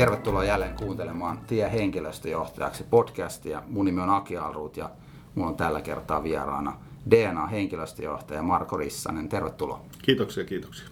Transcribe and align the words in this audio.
Tervetuloa 0.00 0.44
jälleen 0.44 0.76
kuuntelemaan 0.76 1.38
Tie 1.46 1.72
henkilöstöjohtajaksi 1.72 2.84
podcastia. 2.90 3.62
Mun 3.66 3.84
nimi 3.84 4.00
on 4.00 4.10
Aki 4.10 4.36
Alruut 4.36 4.76
ja 4.76 4.90
mulla 5.34 5.48
on 5.48 5.56
tällä 5.56 5.80
kertaa 5.80 6.22
vieraana 6.22 6.76
DNA-henkilöstöjohtaja 7.10 8.42
Marko 8.42 8.76
Rissanen. 8.76 9.28
Tervetuloa. 9.28 9.80
Kiitoksia, 10.02 10.44
kiitoksia. 10.44 10.88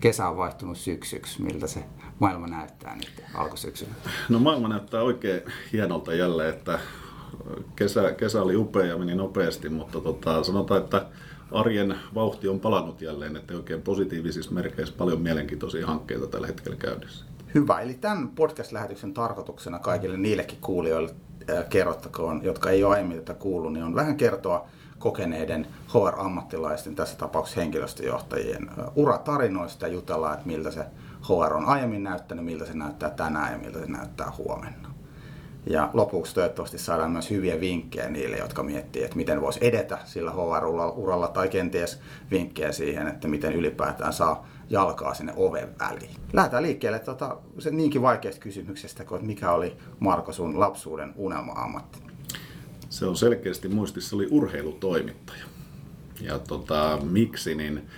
Kesä 0.00 0.28
on 0.28 0.36
vaihtunut 0.36 0.78
syksyksi. 0.78 1.42
Miltä 1.42 1.66
se 1.66 1.84
maailma 2.18 2.46
näyttää 2.46 2.96
nyt 2.96 3.22
alkusyksynä? 3.34 3.92
No 4.28 4.38
maailma 4.38 4.68
näyttää 4.68 5.02
oikein 5.02 5.42
hienolta 5.72 6.14
jälleen, 6.14 6.54
että 6.54 6.78
kesä, 7.76 8.12
kesä 8.12 8.42
oli 8.42 8.56
upea 8.56 8.86
ja 8.86 8.98
meni 8.98 9.14
nopeasti, 9.14 9.68
mutta 9.68 10.00
tota, 10.00 10.44
sanotaan, 10.44 10.82
että 10.82 11.06
arjen 11.52 11.98
vauhti 12.14 12.48
on 12.48 12.60
palannut 12.60 13.02
jälleen, 13.02 13.36
että 13.36 13.54
oikein 13.54 13.82
positiivisissa 13.82 14.52
merkeissä 14.52 14.94
paljon 14.98 15.20
mielenkiintoisia 15.20 15.86
hankkeita 15.86 16.26
tällä 16.26 16.46
hetkellä 16.46 16.76
käynnissä. 16.76 17.24
Hyvä. 17.54 17.80
Eli 17.80 17.94
tämän 17.94 18.28
podcast-lähetyksen 18.28 19.14
tarkoituksena 19.14 19.78
kaikille 19.78 20.16
niillekin 20.16 20.58
kuulijoille 20.60 21.14
äh, 21.50 21.68
kerrottakoon, 21.68 22.44
jotka 22.44 22.70
ei 22.70 22.84
ole 22.84 22.94
aiemmin 22.94 23.18
tätä 23.18 23.34
kuullut, 23.34 23.72
niin 23.72 23.84
on 23.84 23.94
vähän 23.94 24.16
kertoa 24.16 24.66
kokeneiden 24.98 25.66
HR-ammattilaisten, 25.88 26.94
tässä 26.94 27.16
tapauksessa 27.16 27.60
henkilöstöjohtajien 27.60 28.70
uratarinoista 28.96 29.86
ja 29.86 29.92
jutellaan, 29.92 30.34
että 30.34 30.46
miltä 30.46 30.70
se 30.70 30.84
HR 31.28 31.54
on 31.54 31.64
aiemmin 31.64 32.02
näyttänyt, 32.02 32.44
miltä 32.44 32.66
se 32.66 32.74
näyttää 32.74 33.10
tänään 33.10 33.52
ja 33.52 33.58
miltä 33.58 33.78
se 33.78 33.86
näyttää 33.86 34.32
huomenna. 34.38 34.92
Ja 35.66 35.90
lopuksi 35.92 36.34
toivottavasti 36.34 36.78
saadaan 36.78 37.10
myös 37.10 37.30
hyviä 37.30 37.60
vinkkejä 37.60 38.10
niille, 38.10 38.36
jotka 38.36 38.62
miettii, 38.62 39.04
että 39.04 39.16
miten 39.16 39.40
voisi 39.40 39.58
edetä 39.62 39.98
sillä 40.04 40.30
HR-uralla 40.30 41.28
tai 41.28 41.48
kenties 41.48 42.00
vinkkejä 42.30 42.72
siihen, 42.72 43.08
että 43.08 43.28
miten 43.28 43.52
ylipäätään 43.52 44.12
saa 44.12 44.46
jalkaa 44.72 45.14
sinne 45.14 45.32
oven 45.36 45.68
väliin. 45.78 46.16
Lähdetään 46.32 46.62
liikkeelle 46.62 46.98
tota, 46.98 47.36
se 47.58 47.70
niinkin 47.70 48.02
vaikeasta 48.02 48.40
kysymyksestä 48.40 49.04
kuin, 49.04 49.16
että 49.16 49.26
mikä 49.26 49.50
oli 49.50 49.76
Marko 49.98 50.32
sun 50.32 50.60
lapsuuden 50.60 51.14
unelma-ammatti? 51.16 51.98
Se 52.88 53.06
on 53.06 53.16
selkeästi 53.16 53.68
muistissa, 53.68 54.16
oli 54.16 54.28
urheilutoimittaja. 54.30 55.44
Ja 56.20 56.38
tota, 56.38 56.98
miksi, 57.02 57.54
niin 57.54 57.88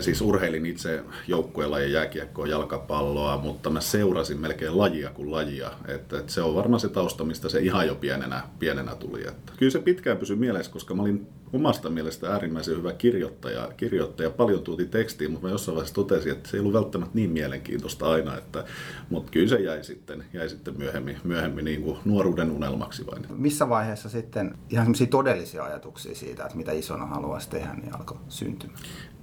Siis 0.00 0.20
urheilin 0.20 0.66
itse 0.66 1.04
joukkueella 1.28 1.80
ja 1.80 1.86
jääkiekkoa, 1.86 2.46
jalkapalloa, 2.46 3.38
mutta 3.38 3.70
mä 3.70 3.80
seurasin 3.80 4.40
melkein 4.40 4.78
lajia 4.78 5.10
kuin 5.10 5.30
lajia. 5.30 5.70
Että, 5.88 6.18
että 6.18 6.32
se 6.32 6.42
on 6.42 6.54
varmaan 6.54 6.80
se 6.80 6.88
tausta, 6.88 7.24
mistä 7.24 7.48
se 7.48 7.60
ihan 7.60 7.86
jo 7.86 7.94
pienenä, 7.94 8.42
pienenä 8.58 8.94
tuli. 8.94 9.28
Että 9.28 9.52
kyllä 9.56 9.72
se 9.72 9.78
pitkään 9.78 10.16
pysyi 10.16 10.36
mielessä, 10.36 10.72
koska 10.72 10.94
mä 10.94 11.02
olin 11.02 11.26
omasta 11.52 11.90
mielestä 11.90 12.32
äärimmäisen 12.32 12.76
hyvä 12.76 12.92
kirjoittaja. 12.92 13.68
kirjoittaja 13.76 14.30
paljon 14.30 14.62
tuuti 14.62 14.84
tekstiin, 14.84 15.30
mutta 15.30 15.46
mä 15.46 15.52
jossain 15.52 15.76
vaiheessa 15.76 15.94
totesin, 15.94 16.32
että 16.32 16.48
se 16.48 16.56
ei 16.56 16.60
ollut 16.60 16.72
välttämättä 16.74 17.14
niin 17.14 17.30
mielenkiintoista 17.30 18.10
aina. 18.10 18.36
Että, 18.36 18.64
mutta 19.10 19.30
kyllä 19.30 19.48
se 19.48 19.56
jäi 19.56 19.84
sitten, 19.84 20.24
jäi 20.32 20.48
sitten 20.48 20.74
myöhemmin, 20.78 21.16
myöhemmin 21.24 21.64
niin 21.64 21.82
kuin 21.82 21.98
nuoruuden 22.04 22.50
unelmaksi 22.50 23.06
vain. 23.06 23.26
Missä 23.36 23.68
vaiheessa 23.68 24.08
sitten 24.08 24.54
ihan 24.70 24.84
semmoisia 24.84 25.06
todellisia 25.06 25.64
ajatuksia 25.64 26.14
siitä, 26.14 26.42
että 26.42 26.56
mitä 26.56 26.72
isona 26.72 27.06
haluaisi 27.06 27.50
tehdä, 27.50 27.74
niin 27.74 27.94
alkoi 27.94 28.16
syntymään? 28.28 28.78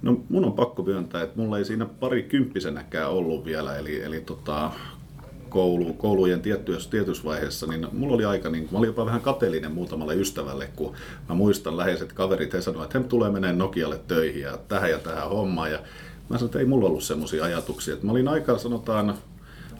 No 0.06 0.20
mun 0.28 0.44
on 0.44 0.52
pakko 0.52 0.82
myöntää, 0.82 1.22
että 1.22 1.40
mulla 1.40 1.58
ei 1.58 1.64
siinä 1.64 1.86
pari 1.86 2.22
kymppisenäkään 2.22 3.10
ollut 3.10 3.44
vielä, 3.44 3.76
eli, 3.76 4.02
eli 4.02 4.20
tota, 4.20 4.70
koulu, 5.48 5.92
koulujen 5.92 6.40
tiettyessä, 6.40 6.90
tietyssä 6.90 7.24
vaiheessa, 7.24 7.66
niin 7.66 7.86
mulla 7.92 8.14
oli 8.14 8.24
aika, 8.24 8.48
niin 8.48 8.68
mä 8.72 8.78
olin 8.78 8.86
jopa 8.86 9.06
vähän 9.06 9.20
kateellinen 9.20 9.72
muutamalle 9.72 10.14
ystävälle, 10.14 10.68
kun 10.76 10.94
mä 11.28 11.34
muistan 11.34 11.76
läheiset 11.76 12.12
kaverit, 12.12 12.52
he 12.52 12.60
sanoivat, 12.60 12.84
että 12.84 12.98
he 12.98 13.04
tulee 13.04 13.30
menee 13.30 13.52
Nokialle 13.52 14.00
töihin 14.08 14.42
ja 14.42 14.58
tähän 14.68 14.90
ja 14.90 14.98
tähän 14.98 15.28
hommaan. 15.28 15.72
Ja 15.72 15.78
mä 16.28 16.38
sanoin, 16.38 16.44
että 16.44 16.58
ei 16.58 16.64
mulla 16.64 16.86
ollut 16.86 17.02
semmoisia 17.02 17.44
ajatuksia. 17.44 17.94
Että 17.94 18.06
mä 18.06 18.12
olin 18.12 18.28
aika, 18.28 18.58
sanotaan, 18.58 19.14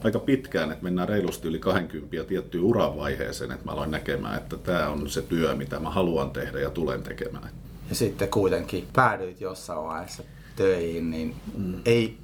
aika 0.05 0.19
pitkään, 0.19 0.73
että 0.73 0.85
mennään 0.85 1.09
reilusti 1.09 1.49
yli 1.49 1.59
20 1.59 2.25
tiettyyn 2.25 2.65
uravaiheeseen, 2.65 3.53
että 3.53 3.65
mä 3.65 3.73
aloin 3.73 3.91
näkemään, 3.91 4.37
että 4.37 4.57
tämä 4.57 4.89
on 4.89 5.09
se 5.09 5.23
työ, 5.23 5.55
mitä 5.55 5.81
mä 5.81 5.91
haluan 5.91 6.31
tehdä 6.31 6.61
ja 6.61 6.71
tulen 6.71 7.03
tekemään. 7.03 7.51
Ja 7.89 7.95
sitten 7.95 8.29
kuitenkin 8.29 8.87
päädyit 8.93 9.41
jossain 9.41 9.85
vaiheessa 9.85 10.23
töihin, 10.57 11.11
niin 11.11 11.35
mm. 11.57 11.75
ei 11.85 12.19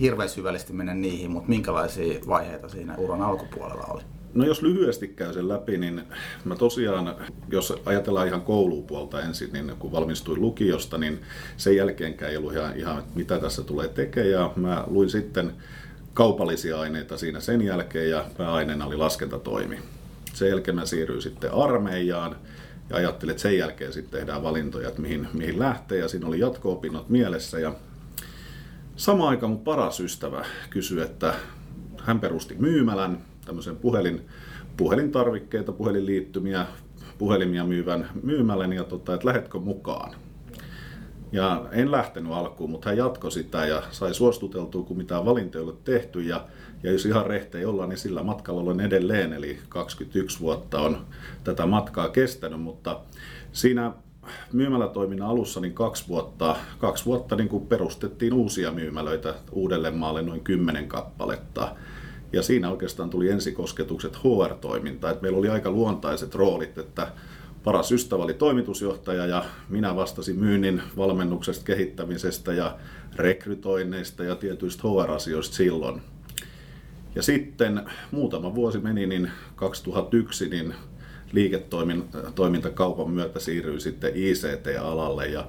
hirveän 0.00 0.28
syvällisesti 0.28 0.72
mennä 0.72 0.94
niihin, 0.94 1.30
mutta 1.30 1.48
minkälaisia 1.48 2.20
vaiheita 2.28 2.68
siinä 2.68 2.96
uran 2.96 3.22
alkupuolella 3.22 3.84
oli? 3.84 4.02
No 4.34 4.44
jos 4.44 4.62
lyhyesti 4.62 5.08
käy 5.08 5.32
sen 5.32 5.48
läpi, 5.48 5.78
niin 5.78 6.02
mä 6.44 6.56
tosiaan, 6.56 7.14
jos 7.50 7.72
ajatellaan 7.86 8.26
ihan 8.26 8.42
koulupuolta 8.42 9.20
ensin, 9.20 9.52
niin 9.52 9.72
kun 9.78 9.92
valmistuin 9.92 10.40
lukiosta, 10.40 10.98
niin 10.98 11.20
sen 11.56 11.76
jälkeenkään 11.76 12.30
ei 12.30 12.36
ollut 12.36 12.52
ihan, 12.52 12.76
ihan 12.76 13.02
mitä 13.14 13.38
tässä 13.38 13.62
tulee 13.62 13.88
tekemään. 13.88 14.30
Ja 14.30 14.52
mä 14.56 14.84
luin 14.86 15.10
sitten 15.10 15.52
kaupallisia 16.14 16.80
aineita 16.80 17.18
siinä 17.18 17.40
sen 17.40 17.62
jälkeen 17.62 18.10
ja 18.10 18.24
pääaineena 18.36 18.86
oli 18.86 18.96
laskentatoimi. 18.96 19.78
Sen 20.34 20.48
jälkeen 20.48 20.74
mä 20.74 20.86
siirryin 20.86 21.22
sitten 21.22 21.52
armeijaan 21.52 22.36
ja 22.90 22.96
ajattelin, 22.96 23.30
että 23.30 23.42
sen 23.42 23.58
jälkeen 23.58 23.92
sitten 23.92 24.18
tehdään 24.18 24.42
valintoja, 24.42 24.88
että 24.88 25.02
mihin, 25.02 25.28
mihin 25.32 25.58
lähtee 25.58 25.98
ja 25.98 26.08
siinä 26.08 26.26
oli 26.26 26.38
jatko-opinnot 26.38 27.08
mielessä 27.08 27.58
ja 27.58 27.74
Samaan 28.96 29.28
aikaan 29.28 29.52
mun 29.52 29.60
paras 29.60 30.00
ystävä 30.00 30.44
kysyi, 30.70 31.00
että 31.00 31.34
hän 32.02 32.20
perusti 32.20 32.54
myymälän, 32.58 33.18
tämmöisen 33.44 33.76
puhelin, 33.76 34.20
puhelintarvikkeita, 34.76 35.72
puhelinliittymiä, 35.72 36.66
puhelimia 37.18 37.64
myyvän 37.64 38.10
myymälän 38.22 38.72
ja 38.72 38.84
tota, 38.84 39.14
että 39.14 39.26
lähetkö 39.26 39.58
mukaan. 39.58 40.14
Ja 41.32 41.64
en 41.72 41.90
lähtenyt 41.90 42.32
alkuun, 42.32 42.70
mutta 42.70 42.88
hän 42.88 42.98
jatkoi 42.98 43.32
sitä 43.32 43.66
ja 43.66 43.82
sai 43.90 44.14
suostuteltua, 44.14 44.82
kun 44.82 44.96
mitään 44.96 45.24
valintoja 45.24 45.60
ei 45.60 45.62
ollut 45.62 45.84
tehty. 45.84 46.20
Ja, 46.20 46.46
ja 46.82 46.92
jos 46.92 47.06
ihan 47.06 47.26
rehtejä 47.26 47.68
ollaan, 47.68 47.88
niin 47.88 47.98
sillä 47.98 48.22
matkalla 48.22 48.60
olen 48.60 48.80
edelleen, 48.80 49.32
eli 49.32 49.58
21 49.68 50.40
vuotta 50.40 50.80
on 50.80 51.06
tätä 51.44 51.66
matkaa 51.66 52.08
kestänyt, 52.08 52.60
mutta 52.60 53.00
siinä 53.52 53.92
myymälätoiminnan 54.52 55.28
alussa 55.28 55.60
niin 55.60 55.74
kaksi 55.74 56.08
vuotta, 56.08 56.56
kaksi 56.78 57.04
vuotta 57.04 57.36
niin 57.36 57.48
kuin 57.48 57.66
perustettiin 57.66 58.32
uusia 58.32 58.72
myymälöitä 58.72 59.34
Uudellemaalle 59.52 60.22
noin 60.22 60.40
kymmenen 60.40 60.88
kappaletta. 60.88 61.76
Ja 62.32 62.42
siinä 62.42 62.70
oikeastaan 62.70 63.10
tuli 63.10 63.30
ensikosketukset 63.30 64.16
HR-toiminta. 64.16 65.10
Et 65.10 65.22
meillä 65.22 65.38
oli 65.38 65.48
aika 65.48 65.70
luontaiset 65.70 66.34
roolit, 66.34 66.78
että 66.78 67.12
paras 67.64 67.92
ystävä 67.92 68.22
oli 68.22 68.34
toimitusjohtaja 68.34 69.26
ja 69.26 69.44
minä 69.68 69.96
vastasin 69.96 70.38
myynnin 70.38 70.82
valmennuksesta, 70.96 71.64
kehittämisestä 71.64 72.52
ja 72.52 72.76
rekrytoinneista 73.16 74.24
ja 74.24 74.36
tietyistä 74.36 74.82
HR-asioista 74.82 75.56
silloin. 75.56 76.02
Ja 77.14 77.22
sitten 77.22 77.82
muutama 78.10 78.54
vuosi 78.54 78.78
meni, 78.78 79.06
niin 79.06 79.30
2001 79.56 80.48
niin 80.48 80.74
liiketoimintakaupan 81.32 83.10
myötä 83.10 83.40
siirryin 83.40 83.80
sitten 83.80 84.12
ICT-alalle 84.14 85.26
ja 85.26 85.46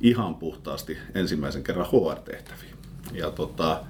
ihan 0.00 0.34
puhtaasti 0.34 0.98
ensimmäisen 1.14 1.62
kerran 1.62 1.86
HR-tehtäviin. 1.86 2.74
Ja 3.12 3.30
tota, 3.30 3.84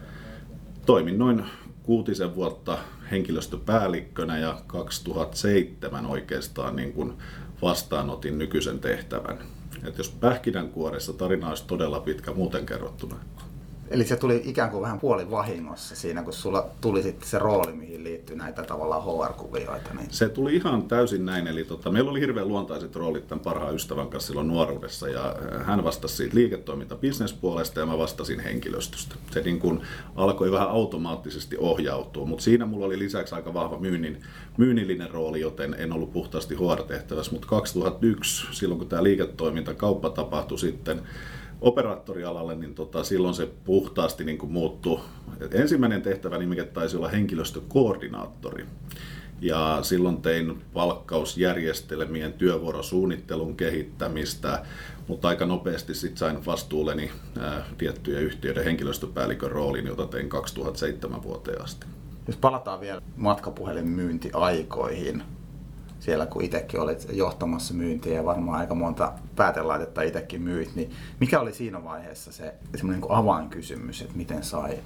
toimin 0.86 1.18
noin 1.18 1.44
kuutisen 1.82 2.34
vuotta 2.34 2.78
henkilöstöpäällikkönä 3.10 4.38
ja 4.38 4.62
2007 4.66 6.06
oikeastaan 6.06 6.76
niin 6.76 6.92
kuin 6.92 7.12
vastaanotin 7.62 8.38
nykyisen 8.38 8.78
tehtävän. 8.78 9.38
Et 9.84 9.98
jos 9.98 10.10
pähkinänkuoressa 10.10 11.12
tarina 11.12 11.48
olisi 11.48 11.66
todella 11.66 12.00
pitkä 12.00 12.32
muuten 12.32 12.66
kerrottuna. 12.66 13.16
Eli 13.90 14.04
se 14.04 14.16
tuli 14.16 14.42
ikään 14.44 14.70
kuin 14.70 14.82
vähän 14.82 15.00
puoli 15.00 15.30
vahingossa 15.30 15.96
siinä, 15.96 16.22
kun 16.22 16.32
sulla 16.32 16.66
tuli 16.80 17.02
sitten 17.02 17.28
se 17.28 17.38
rooli, 17.38 17.72
mihin 17.72 18.04
liittyy 18.04 18.36
näitä 18.36 18.62
tavallaan 18.62 19.02
HR-kuvioita. 19.02 19.94
Niin... 19.94 20.10
Se 20.10 20.28
tuli 20.28 20.56
ihan 20.56 20.82
täysin 20.82 21.24
näin. 21.24 21.46
Eli 21.46 21.64
tota, 21.64 21.90
meillä 21.90 22.10
oli 22.10 22.20
hirveän 22.20 22.48
luontaiset 22.48 22.96
roolit 22.96 23.28
tämän 23.28 23.42
parhaan 23.42 23.74
ystävän 23.74 24.08
kanssa 24.08 24.26
silloin 24.26 24.48
nuoruudessa. 24.48 25.08
Ja 25.08 25.36
hän 25.64 25.84
vastasi 25.84 26.16
siitä 26.16 26.34
liiketoiminta 26.34 26.96
bisnespuolesta 26.96 27.80
ja 27.80 27.86
mä 27.86 27.98
vastasin 27.98 28.40
henkilöstöstä. 28.40 29.14
Se 29.30 29.40
niin 29.40 29.58
kuin 29.58 29.80
alkoi 30.16 30.52
vähän 30.52 30.70
automaattisesti 30.70 31.56
ohjautua, 31.58 32.26
mutta 32.26 32.44
siinä 32.44 32.66
mulla 32.66 32.86
oli 32.86 32.98
lisäksi 32.98 33.34
aika 33.34 33.54
vahva 33.54 33.78
myynnin, 33.78 34.22
myynnillinen 34.56 35.10
rooli, 35.10 35.40
joten 35.40 35.76
en 35.78 35.92
ollut 35.92 36.12
puhtaasti 36.12 36.54
HR-tehtävässä. 36.54 37.32
Mutta 37.32 37.48
2001, 37.48 38.46
silloin 38.50 38.78
kun 38.78 38.88
tämä 38.88 39.02
liiketoiminta 39.02 39.74
kauppa 39.74 40.10
tapahtui 40.10 40.58
sitten, 40.58 41.02
operaattorialalle, 41.60 42.54
niin 42.54 42.74
tota, 42.74 43.04
silloin 43.04 43.34
se 43.34 43.48
puhtaasti 43.64 44.24
niin 44.24 44.38
kuin 44.38 44.52
muuttui. 44.52 45.00
Et 45.40 45.54
ensimmäinen 45.54 46.02
tehtävä 46.02 46.38
nimike 46.38 46.64
taisi 46.64 46.96
olla 46.96 47.08
henkilöstökoordinaattori. 47.08 48.66
Ja 49.40 49.78
silloin 49.82 50.22
tein 50.22 50.62
palkkausjärjestelmien 50.72 52.32
työvuorosuunnittelun 52.32 53.56
kehittämistä, 53.56 54.64
mutta 55.08 55.28
aika 55.28 55.46
nopeasti 55.46 55.94
sit 55.94 56.18
sain 56.18 56.46
vastuulleni 56.46 57.10
ää, 57.40 57.64
tiettyjä 57.78 58.20
yhtiöiden 58.20 58.64
henkilöstöpäällikön 58.64 59.50
roolin, 59.50 59.86
jota 59.86 60.06
tein 60.06 60.28
2007 60.28 61.22
vuoteen 61.22 61.62
asti. 61.62 61.86
Jos 62.26 62.36
palataan 62.36 62.80
vielä 62.80 63.02
matkapuhelinmyyntiaikoihin, 63.16 65.22
siellä 66.00 66.26
kun 66.26 66.44
itsekin 66.44 66.80
olit 66.80 67.06
johtamassa 67.12 67.74
myyntiä 67.74 68.14
ja 68.14 68.24
varmaan 68.24 68.60
aika 68.60 68.74
monta 68.74 69.12
päätelaitetta 69.36 70.02
itsekin 70.02 70.42
myit, 70.42 70.74
niin 70.74 70.90
mikä 71.20 71.40
oli 71.40 71.52
siinä 71.52 71.84
vaiheessa 71.84 72.32
se 72.32 72.54
semmoinen 72.76 73.00
niin 73.00 73.12
avainkysymys, 73.12 74.00
että 74.00 74.16
miten 74.16 74.44
sai 74.44 74.78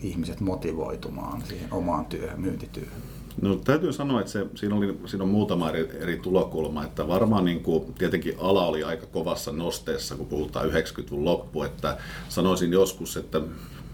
ihmiset 0.00 0.40
motivoitumaan 0.40 1.42
siihen 1.42 1.72
omaan 1.72 2.06
työhön, 2.06 2.40
myyntityöhön? 2.40 3.02
No 3.42 3.54
täytyy 3.56 3.92
sanoa, 3.92 4.20
että 4.20 4.32
se, 4.32 4.46
siinä, 4.54 4.74
oli, 4.74 4.98
siinä 5.06 5.24
on 5.24 5.30
muutama 5.30 5.68
eri, 5.68 5.90
eri 6.00 6.16
tulokulma, 6.16 6.84
että 6.84 7.08
varmaan 7.08 7.44
niin 7.44 7.62
kuin, 7.62 7.94
tietenkin 7.94 8.34
ala 8.38 8.66
oli 8.66 8.84
aika 8.84 9.06
kovassa 9.06 9.52
nosteessa, 9.52 10.16
kun 10.16 10.26
puhutaan 10.26 10.70
90-luvun 10.70 11.24
loppu, 11.24 11.62
että 11.62 11.96
sanoisin 12.28 12.72
joskus, 12.72 13.16
että 13.16 13.40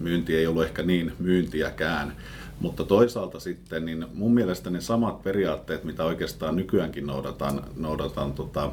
myynti 0.01 0.37
ei 0.37 0.47
ollut 0.47 0.65
ehkä 0.65 0.83
niin 0.83 1.13
myyntiäkään, 1.19 2.17
mutta 2.61 2.85
toisaalta 2.85 3.41
sitten 3.41 3.85
niin 3.85 4.07
mun 4.15 4.35
mielestä 4.35 4.71
ne 4.71 4.81
samat 4.81 5.23
periaatteet, 5.23 5.85
mitä 5.85 6.05
oikeastaan 6.05 6.57
nykyäänkin 6.57 7.07
noudatan, 7.07 7.63
noudatan 7.77 8.33
tota, 8.33 8.73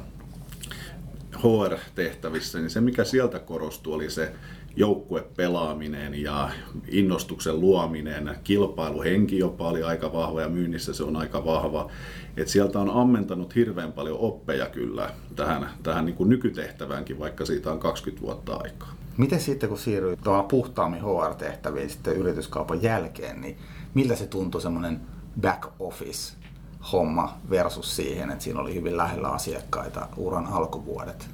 HR-tehtävissä, 1.37 2.59
niin 2.59 2.69
se 2.69 2.81
mikä 2.81 3.03
sieltä 3.03 3.39
korostui 3.39 3.93
oli 3.93 4.09
se 4.09 4.31
joukkuepelaaminen 4.75 6.21
ja 6.21 6.49
innostuksen 6.87 7.59
luominen, 7.59 8.35
kilpailuhenki 8.43 9.37
jopa 9.37 9.69
oli 9.69 9.83
aika 9.83 10.13
vahva 10.13 10.41
ja 10.41 10.49
myynnissä 10.49 10.93
se 10.93 11.03
on 11.03 11.15
aika 11.15 11.45
vahva. 11.45 11.91
Et 12.37 12.47
sieltä 12.47 12.79
on 12.79 12.89
ammentanut 12.89 13.55
hirveän 13.55 13.91
paljon 13.91 14.19
oppeja 14.19 14.65
kyllä 14.65 15.09
tähän, 15.35 15.69
tähän 15.83 16.05
niin 16.05 16.15
kuin 16.15 16.29
nykytehtäväänkin, 16.29 17.19
vaikka 17.19 17.45
siitä 17.45 17.71
on 17.71 17.79
20 17.79 18.25
vuotta 18.25 18.55
aikaa. 18.55 18.93
Miten 19.17 19.39
sitten 19.39 19.69
kun 19.69 19.77
siirryit 19.77 20.19
puhtaammin 20.49 21.01
HR-tehtäviin 21.01 21.89
sitten 21.89 22.15
yrityskaupan 22.15 22.83
jälkeen, 22.83 23.41
niin 23.41 23.57
miltä 23.93 24.15
se 24.15 24.27
tuntui 24.27 24.61
semmoinen 24.61 25.01
back 25.41 25.67
office 25.79 26.35
homma 26.91 27.37
versus 27.49 27.95
siihen, 27.95 28.31
että 28.31 28.43
siinä 28.43 28.59
oli 28.59 28.75
hyvin 28.75 28.97
lähellä 28.97 29.27
asiakkaita 29.27 30.07
uran 30.17 30.47
alkuvuodet? 30.47 31.29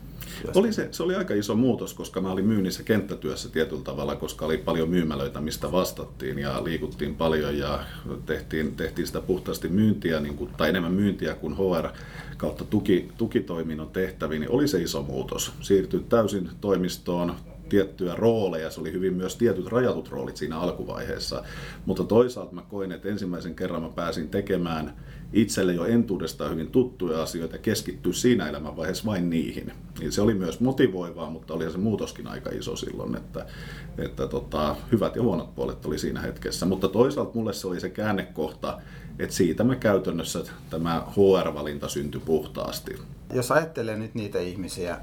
Oli 0.55 0.73
se, 0.73 0.87
se 0.91 1.03
oli 1.03 1.15
aika 1.15 1.33
iso 1.33 1.55
muutos, 1.55 1.93
koska 1.93 2.21
mä 2.21 2.31
olin 2.31 2.45
myynnissä 2.45 2.83
kenttätyössä 2.83 3.49
tietyllä 3.49 3.81
tavalla, 3.81 4.15
koska 4.15 4.45
oli 4.45 4.57
paljon 4.57 4.89
myymälöitä, 4.89 5.41
mistä 5.41 5.71
vastattiin 5.71 6.39
ja 6.39 6.63
liikuttiin 6.63 7.15
paljon 7.15 7.57
ja 7.57 7.79
tehtiin, 8.25 8.75
tehtiin 8.75 9.07
sitä 9.07 9.21
puhtaasti 9.21 9.67
myyntiä, 9.67 10.19
niin 10.19 10.35
kuin, 10.35 10.49
tai 10.57 10.69
enemmän 10.69 10.93
myyntiä 10.93 11.35
kuin 11.35 11.57
HR 11.57 11.87
kautta 12.37 12.63
tuki, 12.65 13.09
tukitoiminnon 13.17 13.89
tehtäviin, 13.89 14.41
niin 14.41 14.51
oli 14.51 14.67
se 14.67 14.81
iso 14.81 15.01
muutos. 15.01 15.51
Siirtyi 15.61 16.05
täysin 16.09 16.49
toimistoon, 16.61 17.35
tiettyjä 17.69 18.15
rooleja, 18.15 18.71
se 18.71 18.81
oli 18.81 18.91
hyvin 18.91 19.13
myös 19.13 19.35
tietyt 19.35 19.67
rajatut 19.67 20.09
roolit 20.09 20.37
siinä 20.37 20.59
alkuvaiheessa, 20.59 21.43
mutta 21.85 22.03
toisaalta 22.03 22.55
mä 22.55 22.61
koin, 22.69 22.91
että 22.91 23.09
ensimmäisen 23.09 23.55
kerran 23.55 23.81
mä 23.81 23.89
pääsin 23.89 24.29
tekemään 24.29 24.93
itselle 25.33 25.73
jo 25.73 25.85
entuudestaan 25.85 26.51
hyvin 26.51 26.67
tuttuja 26.67 27.23
asioita 27.23 27.55
ja 27.55 27.61
keskittyä 27.61 28.13
siinä 28.13 28.49
elämänvaiheessa 28.49 29.05
vain 29.05 29.29
niihin. 29.29 29.71
Niin 29.99 30.11
se 30.11 30.21
oli 30.21 30.33
myös 30.33 30.59
motivoivaa, 30.59 31.29
mutta 31.29 31.53
oli 31.53 31.71
se 31.71 31.77
muutoskin 31.77 32.27
aika 32.27 32.49
iso 32.49 32.75
silloin, 32.75 33.15
että, 33.15 33.45
että 33.97 34.27
tota, 34.27 34.75
hyvät 34.91 35.15
ja 35.15 35.21
huonot 35.21 35.55
puolet 35.55 35.85
oli 35.85 35.99
siinä 35.99 36.21
hetkessä. 36.21 36.65
Mutta 36.65 36.87
toisaalta 36.87 37.31
mulle 37.33 37.53
se 37.53 37.67
oli 37.67 37.79
se 37.79 37.89
käännekohta, 37.89 38.81
että 39.19 39.35
siitä 39.35 39.63
me 39.63 39.75
käytännössä 39.75 40.39
tämä 40.69 41.03
HR-valinta 41.11 41.87
syntyi 41.87 42.21
puhtaasti. 42.25 42.95
Jos 43.33 43.51
ajattelee 43.51 43.95
nyt 43.95 44.15
niitä 44.15 44.39
ihmisiä, 44.39 44.97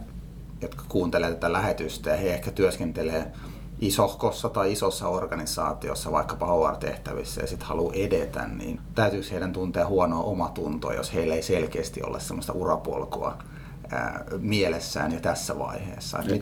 jotka 0.63 0.85
kuuntelee 0.89 1.31
tätä 1.31 1.53
lähetystä 1.53 2.11
ja 2.11 2.17
he 2.17 2.35
ehkä 2.35 2.51
työskentelee 2.51 3.33
isohkossa 3.81 4.49
tai 4.49 4.73
isossa 4.73 5.09
organisaatiossa, 5.09 6.13
vaikkapa 6.13 6.47
HR-tehtävissä, 6.47 7.41
ja 7.41 7.47
sitten 7.47 7.69
haluaa 7.69 7.95
edetä, 7.95 8.49
niin 8.49 8.81
täytyykö 8.95 9.27
heidän 9.31 9.53
tuntea 9.53 9.87
huonoa 9.87 10.23
omatuntoa, 10.23 10.95
jos 10.95 11.15
heillä 11.15 11.35
ei 11.35 11.43
selkeästi 11.43 12.03
ole 12.03 12.21
sellaista 12.21 12.53
urapolkua 12.53 13.39
mielessään 14.39 15.13
jo 15.13 15.21
tässä 15.21 15.59
vaiheessa. 15.59 16.19
Ei, 16.19 16.41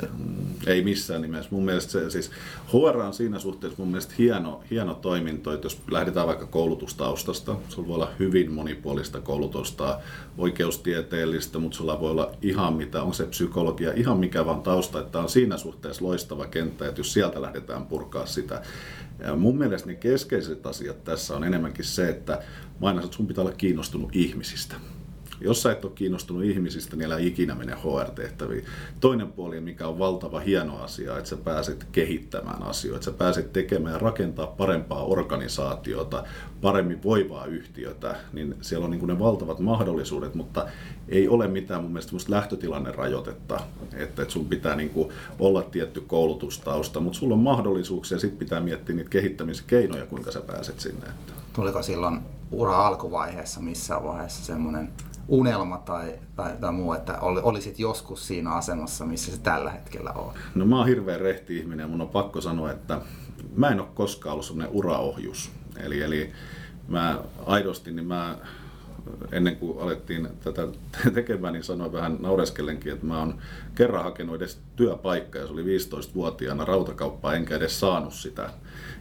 ei 0.66 0.82
missään 0.82 1.22
nimessä. 1.22 1.48
Mun 1.50 1.64
mielestä 1.64 1.92
se, 1.92 2.10
siis 2.10 2.30
HR 2.72 2.96
on 2.96 3.14
siinä 3.14 3.38
suhteessa 3.38 3.78
mun 3.78 3.88
mielestä 3.88 4.14
hieno, 4.18 4.60
hieno 4.70 4.94
toiminto, 4.94 5.52
että 5.52 5.66
jos 5.66 5.80
lähdetään 5.90 6.26
vaikka 6.26 6.46
koulutustaustasta, 6.46 7.56
sulla 7.68 7.88
voi 7.88 7.94
olla 7.94 8.10
hyvin 8.18 8.52
monipuolista 8.52 9.20
koulutusta, 9.20 10.00
oikeustieteellistä, 10.38 11.58
mutta 11.58 11.76
sulla 11.76 12.00
voi 12.00 12.10
olla 12.10 12.30
ihan 12.42 12.74
mitä, 12.74 13.02
on 13.02 13.14
se 13.14 13.26
psykologia, 13.26 13.92
ihan 13.92 14.18
mikä 14.18 14.46
vaan 14.46 14.62
tausta, 14.62 15.00
että 15.00 15.18
on 15.18 15.28
siinä 15.28 15.56
suhteessa 15.56 16.04
loistava 16.04 16.46
kenttä, 16.46 16.88
että 16.88 17.00
jos 17.00 17.12
sieltä 17.12 17.42
lähdetään 17.42 17.86
purkaa 17.86 18.26
sitä. 18.26 18.62
Ja 19.18 19.36
mun 19.36 19.58
mielestä 19.58 19.88
ne 19.88 19.94
keskeiset 19.94 20.66
asiat 20.66 21.04
tässä 21.04 21.36
on 21.36 21.44
enemmänkin 21.44 21.84
se, 21.84 22.08
että 22.08 22.42
mä 22.80 22.90
että 22.90 23.16
sun 23.16 23.26
pitää 23.26 23.44
olla 23.44 23.54
kiinnostunut 23.54 24.16
ihmisistä 24.16 24.74
jos 25.40 25.62
sä 25.62 25.72
et 25.72 25.84
ole 25.84 25.92
kiinnostunut 25.94 26.44
ihmisistä, 26.44 26.96
niin 26.96 27.06
älä 27.06 27.18
ikinä 27.18 27.54
mene 27.54 27.74
HR-tehtäviin. 27.74 28.64
Toinen 29.00 29.32
puoli, 29.32 29.60
mikä 29.60 29.88
on 29.88 29.98
valtava 29.98 30.40
hieno 30.40 30.82
asia, 30.82 31.18
että 31.18 31.30
sä 31.30 31.36
pääset 31.36 31.86
kehittämään 31.92 32.62
asioita, 32.62 32.96
että 32.96 33.04
sä 33.04 33.18
pääset 33.18 33.52
tekemään 33.52 33.92
ja 33.92 33.98
rakentaa 33.98 34.46
parempaa 34.46 35.04
organisaatiota, 35.04 36.24
paremmin 36.60 37.02
voivaa 37.02 37.46
yhtiötä, 37.46 38.16
niin 38.32 38.54
siellä 38.60 38.84
on 38.84 38.90
niin 38.90 39.06
ne 39.06 39.18
valtavat 39.18 39.58
mahdollisuudet, 39.58 40.34
mutta 40.34 40.66
ei 41.08 41.28
ole 41.28 41.48
mitään 41.48 41.82
mun 41.82 41.92
mielestä 41.92 42.16
lähtötilanne 42.28 42.92
rajoitetta, 42.92 43.60
että, 43.82 44.22
että 44.22 44.32
sun 44.32 44.46
pitää 44.46 44.76
niin 44.76 44.90
olla 45.38 45.62
tietty 45.62 46.00
koulutustausta, 46.00 47.00
mutta 47.00 47.18
sulla 47.18 47.34
on 47.34 47.40
mahdollisuuksia 47.40 48.16
ja 48.16 48.20
sitten 48.20 48.38
pitää 48.38 48.60
miettiä 48.60 48.96
niitä 48.96 49.10
kehittämiskeinoja, 49.10 50.06
kuinka 50.06 50.32
sä 50.32 50.40
pääset 50.40 50.80
sinne. 50.80 51.06
Tuliko 51.52 51.82
silloin 51.82 52.20
ura 52.50 52.86
alkuvaiheessa 52.86 53.60
missään 53.60 54.04
vaiheessa 54.04 54.44
semmoinen 54.44 54.88
unelma 55.28 55.78
tai, 55.78 56.18
tai, 56.36 56.56
tai 56.60 56.72
muu, 56.72 56.92
että 56.92 57.18
olisit 57.20 57.78
joskus 57.78 58.26
siinä 58.26 58.50
asemassa, 58.50 59.04
missä 59.06 59.32
se 59.32 59.40
tällä 59.40 59.70
hetkellä 59.70 60.10
on? 60.10 60.32
No 60.54 60.66
mä 60.66 60.78
oon 60.78 60.86
hirveän 60.86 61.20
rehti 61.20 61.56
ihminen 61.56 61.84
ja 61.84 61.88
mun 61.88 62.00
on 62.00 62.08
pakko 62.08 62.40
sanoa, 62.40 62.70
että 62.70 63.00
mä 63.56 63.68
en 63.68 63.80
ole 63.80 63.88
koskaan 63.94 64.32
ollut 64.32 64.46
semmoinen 64.46 64.74
uraohjus. 64.74 65.50
Eli, 65.76 66.02
eli 66.02 66.32
mä 66.88 67.18
aidosti, 67.46 67.92
niin 67.92 68.06
mä 68.06 68.38
ennen 69.32 69.56
kuin 69.56 69.80
alettiin 69.80 70.28
tätä 70.44 70.68
tekemään, 71.14 71.52
niin 71.52 71.64
sanoin 71.64 71.92
vähän 71.92 72.16
naureskellenkin, 72.20 72.92
että 72.92 73.06
mä 73.06 73.18
oon 73.18 73.38
kerran 73.74 74.04
hakenut 74.04 74.36
edes 74.36 74.58
työpaikkaa 74.76 75.40
ja 75.40 75.46
se 75.46 75.52
oli 75.52 75.62
15-vuotiaana 75.62 76.64
rautakauppaa, 76.64 77.34
enkä 77.34 77.56
edes 77.56 77.80
saanut 77.80 78.14
sitä. 78.14 78.50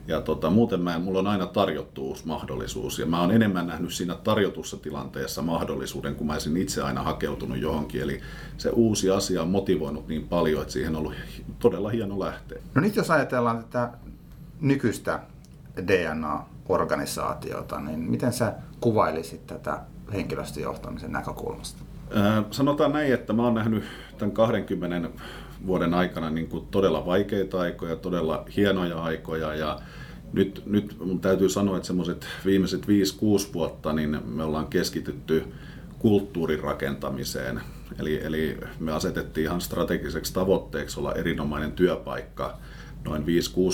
Ja 0.07 0.21
tota, 0.21 0.49
muuten 0.49 0.79
mä, 0.79 0.99
mulla 0.99 1.19
on 1.19 1.27
aina 1.27 1.47
tarjottu 1.47 2.07
uusi 2.07 2.27
mahdollisuus 2.27 2.99
ja 2.99 3.05
mä 3.05 3.21
oon 3.21 3.31
enemmän 3.31 3.67
nähnyt 3.67 3.93
siinä 3.93 4.15
tarjotussa 4.15 4.77
tilanteessa 4.77 5.41
mahdollisuuden, 5.41 6.15
kun 6.15 6.27
mä 6.27 6.33
olisin 6.33 6.57
itse 6.57 6.81
aina 6.81 7.03
hakeutunut 7.03 7.57
johonkin. 7.57 8.01
Eli 8.01 8.21
se 8.57 8.69
uusi 8.69 9.09
asia 9.09 9.41
on 9.41 9.47
motivoinut 9.47 10.07
niin 10.07 10.27
paljon, 10.27 10.61
että 10.61 10.73
siihen 10.73 10.95
on 10.95 10.99
ollut 10.99 11.13
todella 11.59 11.89
hieno 11.89 12.19
lähteä. 12.19 12.61
No 12.75 12.81
nyt 12.81 12.95
jos 12.95 13.11
ajatellaan 13.11 13.63
tätä 13.63 13.89
nykyistä 14.61 15.19
DNA-organisaatiota, 15.87 17.79
niin 17.79 17.99
miten 17.99 18.33
sä 18.33 18.53
kuvailisit 18.79 19.47
tätä 19.47 19.79
henkilöstöjohtamisen 20.13 21.11
näkökulmasta? 21.11 21.83
Sanotaan 22.51 22.91
näin, 22.91 23.13
että 23.13 23.33
mä 23.33 23.43
oon 23.43 23.53
nähnyt 23.53 23.83
tämän 24.17 24.31
20 24.31 25.09
vuoden 25.67 25.93
aikana 25.93 26.29
niin 26.29 26.47
kuin 26.47 26.67
todella 26.71 27.05
vaikeita 27.05 27.59
aikoja, 27.59 27.95
todella 27.95 28.45
hienoja 28.55 29.03
aikoja 29.03 29.55
ja 29.55 29.79
nyt, 30.33 30.63
nyt 30.65 30.97
mun 30.99 31.19
täytyy 31.19 31.49
sanoa, 31.49 31.77
että 31.77 31.87
semmoiset 31.87 32.27
viimeiset 32.45 32.85
5-6 32.85 32.87
vuotta 33.53 33.93
niin 33.93 34.19
me 34.25 34.43
ollaan 34.43 34.67
keskitytty 34.67 35.53
kulttuurin 35.99 36.59
rakentamiseen. 36.59 37.61
Eli, 37.99 38.23
eli 38.23 38.57
me 38.79 38.91
asetettiin 38.91 39.45
ihan 39.45 39.61
strategiseksi 39.61 40.33
tavoitteeksi 40.33 40.99
olla 40.99 41.13
erinomainen 41.13 41.71
työpaikka 41.71 42.57
noin 43.05 43.23
5-6 43.23 43.25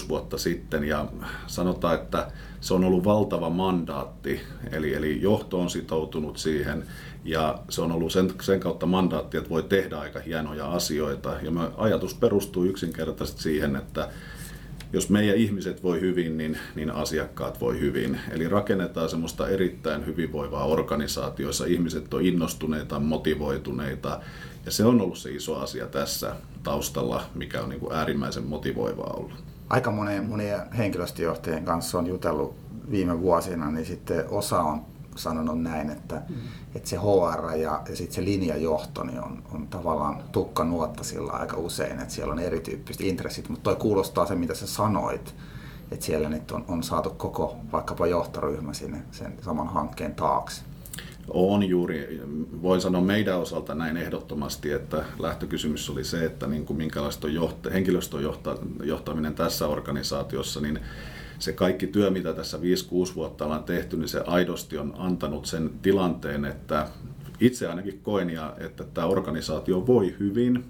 vuotta 0.10 0.38
sitten 0.38 0.84
ja 0.84 1.06
sanotaan, 1.48 1.96
että 1.96 2.32
se 2.62 2.74
on 2.74 2.84
ollut 2.84 3.06
valtava 3.06 3.50
mandaatti, 3.50 4.42
eli, 4.72 4.94
eli 4.94 5.22
johto 5.22 5.60
on 5.60 5.70
sitoutunut 5.70 6.38
siihen 6.38 6.84
ja 7.24 7.60
se 7.70 7.82
on 7.82 7.92
ollut 7.92 8.12
sen, 8.12 8.34
sen 8.42 8.60
kautta 8.60 8.86
mandaatti, 8.86 9.38
että 9.38 9.50
voi 9.50 9.64
tehdä 9.64 9.98
aika 9.98 10.20
hienoja 10.20 10.72
asioita 10.72 11.34
ja 11.42 11.52
me, 11.52 11.62
ajatus 11.78 12.14
perustuu 12.14 12.64
yksinkertaisesti 12.64 13.42
siihen, 13.42 13.76
että 13.76 14.10
jos 14.94 15.10
meidän 15.10 15.36
ihmiset 15.36 15.84
voi 15.84 16.02
hyvin, 16.02 16.38
niin, 16.38 16.58
niin 16.76 16.92
asiakkaat 16.92 17.62
voi 17.62 17.80
hyvin. 17.80 18.20
Eli 18.32 18.50
rakennetaan 18.50 19.10
semmoista 19.10 19.48
erittäin 19.48 20.06
hyvinvoivaa 20.06 20.66
organisaatioissa. 20.66 21.66
Ihmiset 21.66 22.14
on 22.14 22.26
innostuneita, 22.26 23.00
motivoituneita 23.00 24.20
ja 24.66 24.72
se 24.72 24.86
on 24.86 25.02
ollut 25.02 25.18
se 25.18 25.32
iso 25.32 25.56
asia 25.56 25.88
tässä 25.88 26.36
taustalla, 26.64 27.24
mikä 27.36 27.62
on 27.62 27.70
niin 27.70 27.80
kuin 27.80 27.94
äärimmäisen 27.94 28.46
motivoivaa 28.46 29.14
ollut. 29.18 29.49
Aika 29.70 29.92
monien, 29.92 30.30
monien 30.30 30.72
henkilöstöjohtajien 30.78 31.66
kanssa 31.66 31.98
on 31.98 32.08
jutellut 32.08 32.56
viime 32.92 33.22
vuosina, 33.22 33.72
niin 33.72 33.86
sitten 33.86 34.26
osa 34.30 34.62
on 34.62 34.82
sanonut 35.16 35.62
näin, 35.62 35.90
että, 35.90 36.22
mm. 36.30 36.36
että 36.76 36.90
se 36.90 36.98
HR 36.98 37.56
ja, 37.56 37.82
ja 37.90 37.96
sitten 37.96 38.16
se 38.16 38.26
linjajohto 38.26 39.04
niin 39.04 39.24
on, 39.24 39.44
on 39.52 39.68
tavallaan 39.68 40.24
tukkanuotta 40.32 41.04
sillä 41.04 41.32
aika 41.32 41.58
usein, 41.58 42.00
että 42.00 42.14
siellä 42.14 42.34
on 42.34 42.40
erityyppiset 42.40 43.02
intressit, 43.02 43.50
mutta 43.50 43.64
toi 43.64 43.76
kuulostaa 43.76 44.26
se, 44.26 44.36
mitä 44.36 44.54
sä 44.54 44.68
sanoit, 44.68 45.36
että 45.92 46.06
siellä 46.06 46.30
nyt 46.30 46.52
on, 46.52 46.66
on 46.68 46.84
saatu 46.84 47.10
koko 47.10 47.58
vaikkapa 47.72 48.08
johtoryhmä 48.08 48.74
sinne 48.74 49.02
sen 49.12 49.34
saman 49.42 49.68
hankkeen 49.68 50.16
taakse. 50.16 50.62
On 51.30 51.64
juuri, 51.64 52.22
voin 52.62 52.82
sanoa 52.82 53.02
meidän 53.02 53.40
osalta 53.40 53.76
näin 53.76 53.98
ehdottomasti, 53.98 54.72
että 54.72 55.06
lähtökysymys 55.20 55.90
oli 55.90 56.04
se, 56.04 56.26
että 56.26 56.48
niin 56.48 56.66
kuin 56.66 56.78
minkälaista 56.78 57.28
on 57.28 57.34
johta, 57.34 57.70
henkilöstön 57.70 58.24
johta, 58.24 58.58
johtaminen 58.84 59.36
tässä 59.36 59.68
organisaatiossa, 59.68 60.62
niin 60.62 60.80
se 61.40 61.54
kaikki 61.54 61.88
työ, 61.88 62.10
mitä 62.10 62.34
tässä 62.34 62.58
5-6 62.58 62.62
vuotta 63.16 63.46
ollaan 63.46 63.64
tehty, 63.64 63.98
niin 63.98 64.08
se 64.08 64.24
aidosti 64.28 64.78
on 64.78 64.94
antanut 64.98 65.46
sen 65.46 65.70
tilanteen, 65.82 66.46
että 66.46 66.88
itse 67.40 67.68
ainakin 67.68 68.00
koin, 68.04 68.30
ja 68.30 68.56
että 68.58 68.84
tämä 68.84 69.08
organisaatio 69.08 69.88
voi 69.88 70.16
hyvin, 70.20 70.66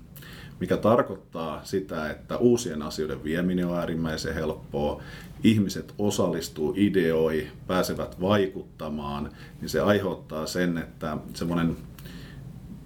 mikä 0.60 0.78
tarkoittaa 0.78 1.62
sitä, 1.64 2.10
että 2.10 2.38
uusien 2.38 2.82
asioiden 2.82 3.24
vieminen 3.24 3.68
on 3.68 3.78
äärimmäisen 3.78 4.34
helppoa, 4.34 5.02
ihmiset 5.44 5.94
osallistuu, 5.98 6.74
ideoi, 6.78 7.48
pääsevät 7.68 8.22
vaikuttamaan, 8.22 9.32
niin 9.62 9.70
se 9.70 9.82
aiheuttaa 9.82 10.46
sen, 10.46 10.78
että 10.78 11.18
semmoinen 11.34 11.78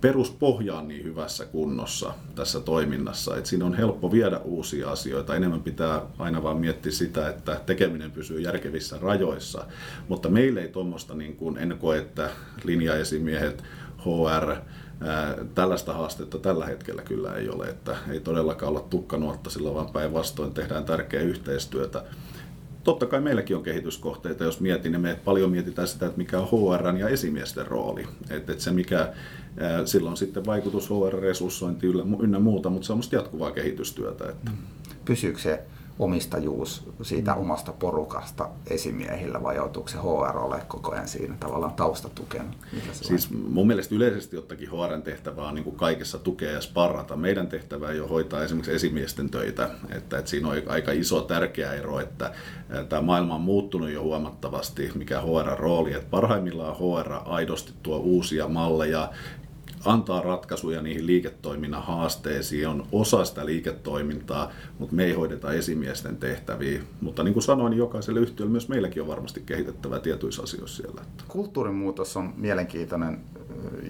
peruspohja 0.02 0.76
on 0.76 0.88
niin 0.88 1.04
hyvässä 1.04 1.46
kunnossa 1.46 2.14
tässä 2.36 2.60
toiminnassa, 2.60 3.38
että 3.38 3.50
siinä 3.50 3.66
on 3.66 3.74
helppo 3.74 4.12
viedä 4.12 4.38
uusia 4.38 4.92
asioita. 4.92 5.36
Enemmän 5.36 5.62
pitää 5.62 6.02
aina 6.20 6.44
vaan 6.44 6.58
miettiä 6.58 6.92
sitä, 6.92 7.30
että 7.30 7.62
tekeminen 7.66 8.12
pysyy 8.12 8.40
järkevissä 8.40 8.98
rajoissa. 9.02 9.66
Mutta 10.08 10.30
meillä 10.30 10.62
ei 10.62 10.68
tuommoista, 10.68 11.16
niin 11.16 11.36
kuin 11.36 11.58
en 11.58 11.78
koe, 11.80 11.98
että 11.98 12.30
linjaesimiehet, 12.64 13.64
HR, 13.98 14.56
tällaista 15.56 15.94
haastetta 15.94 16.40
tällä 16.40 16.66
hetkellä 16.66 17.02
kyllä 17.02 17.34
ei 17.34 17.50
ole, 17.50 17.66
että 17.66 17.98
ei 18.12 18.20
todellakaan 18.20 18.70
olla 18.70 18.88
tukkanuotta, 18.90 19.50
sillä 19.50 19.74
vaan 19.74 19.90
päinvastoin 19.90 20.54
tehdään 20.54 20.86
tärkeää 20.86 21.24
yhteistyötä 21.24 22.04
totta 22.84 23.06
kai 23.06 23.22
meilläkin 23.22 23.58
on 23.58 23.64
kehityskohteita, 23.64 24.44
jos 24.44 24.60
mietin, 24.60 24.92
niin 24.92 25.02
me 25.02 25.20
paljon 25.26 25.52
mietitään 25.52 25.88
sitä, 25.88 26.06
että 26.06 26.18
mikä 26.18 26.40
on 26.40 26.48
HR 26.52 26.98
ja 26.98 27.10
esimiesten 27.10 27.68
rooli. 27.68 28.08
Että, 28.30 28.52
että 28.52 28.64
se 28.64 28.72
mikä 28.72 29.14
silloin 29.86 30.18
sitten 30.18 30.46
vaikutus 30.46 30.90
HR-resurssointi 30.90 31.88
ynnä 32.20 32.40
muuta, 32.40 32.70
mutta 32.70 32.86
se 32.86 32.94
on 32.94 32.98
musta 32.98 33.16
jatkuvaa 33.16 33.52
kehitystyötä. 33.52 34.30
Että. 34.30 34.52
Pysyykö 35.06 35.40
se 35.40 35.64
omistajuus 36.00 36.84
siitä 37.02 37.36
omasta 37.36 37.72
porukasta 37.72 38.50
esimiehillä 38.68 39.44
vai 39.44 39.56
joutuuko 39.56 39.90
se 39.90 39.98
HR 39.98 40.38
ole 40.38 40.62
koko 40.68 40.92
ajan 40.92 41.08
siinä 41.08 41.36
tavallaan 41.40 41.74
taustatukena? 41.74 42.54
Siis 42.92 43.30
mun 43.32 43.68
mielestä 43.68 43.96
yleisesti 43.96 44.38
ottakin 44.38 44.70
HRn 44.70 45.02
tehtävä 45.02 45.48
on 45.48 45.56
niin 45.56 45.64
kuin 45.64 45.76
kaikessa 45.76 46.20
tukea 46.20 46.52
ja 46.52 46.62
sparrata. 46.62 47.16
Meidän 47.16 47.48
tehtävä 47.48 47.90
ei 47.90 48.00
ole 48.00 48.10
hoitaa 48.10 48.44
esimerkiksi 48.44 48.74
esimiesten 48.74 49.30
töitä. 49.30 49.70
Että, 49.90 50.18
että 50.18 50.30
siinä 50.30 50.48
on 50.48 50.62
aika 50.68 50.92
iso 50.92 51.22
tärkeä 51.22 51.74
ero, 51.74 52.00
että 52.00 52.34
tämä 52.90 53.02
maailma 53.02 53.36
on 53.36 53.42
muuttunut 53.42 53.90
jo 53.90 54.04
huomattavasti, 54.04 54.92
mikä 54.96 55.22
HR 55.22 55.60
rooli. 55.60 55.94
Että 55.94 56.10
parhaimmillaan 56.10 56.76
HR 56.76 57.14
aidosti 57.26 57.74
tuo 57.84 57.98
uusia 57.98 58.48
malleja, 58.48 59.10
antaa 59.86 60.22
ratkaisuja 60.22 60.82
niihin 60.82 61.08
liiketoiminnan 61.08 61.84
haasteisiin, 61.84 62.68
on 62.68 62.88
osa 62.92 63.26
sitä 63.26 63.46
liiketoimintaa, 63.46 64.52
mutta 64.80 64.96
me 64.96 65.04
ei 65.04 65.14
hoideta 65.14 65.54
esimiesten 65.54 66.18
tehtäviä. 66.18 66.82
Mutta 67.02 67.24
niin 67.24 67.34
kuin 67.34 67.44
sanoin, 67.44 67.72
niin 67.72 67.80
jokaiselle 67.80 68.20
yhtiölle 68.20 68.52
myös 68.52 68.70
meilläkin 68.70 69.02
on 69.02 69.08
varmasti 69.08 69.44
kehitettävää 69.46 70.00
tietyissä 70.00 70.44
asioissa 70.44 70.84
siellä. 70.84 71.02
Kulttuurimuutos 71.28 72.18
on 72.18 72.34
mielenkiintoinen 72.38 73.20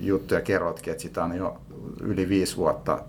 juttu 0.01 0.33
ja 0.33 0.41
kerrotkin, 0.41 0.91
että 0.91 1.03
sitä 1.03 1.23
on 1.23 1.35
jo 1.35 1.61
yli 2.01 2.29
viisi 2.29 2.57
vuotta 2.57 3.03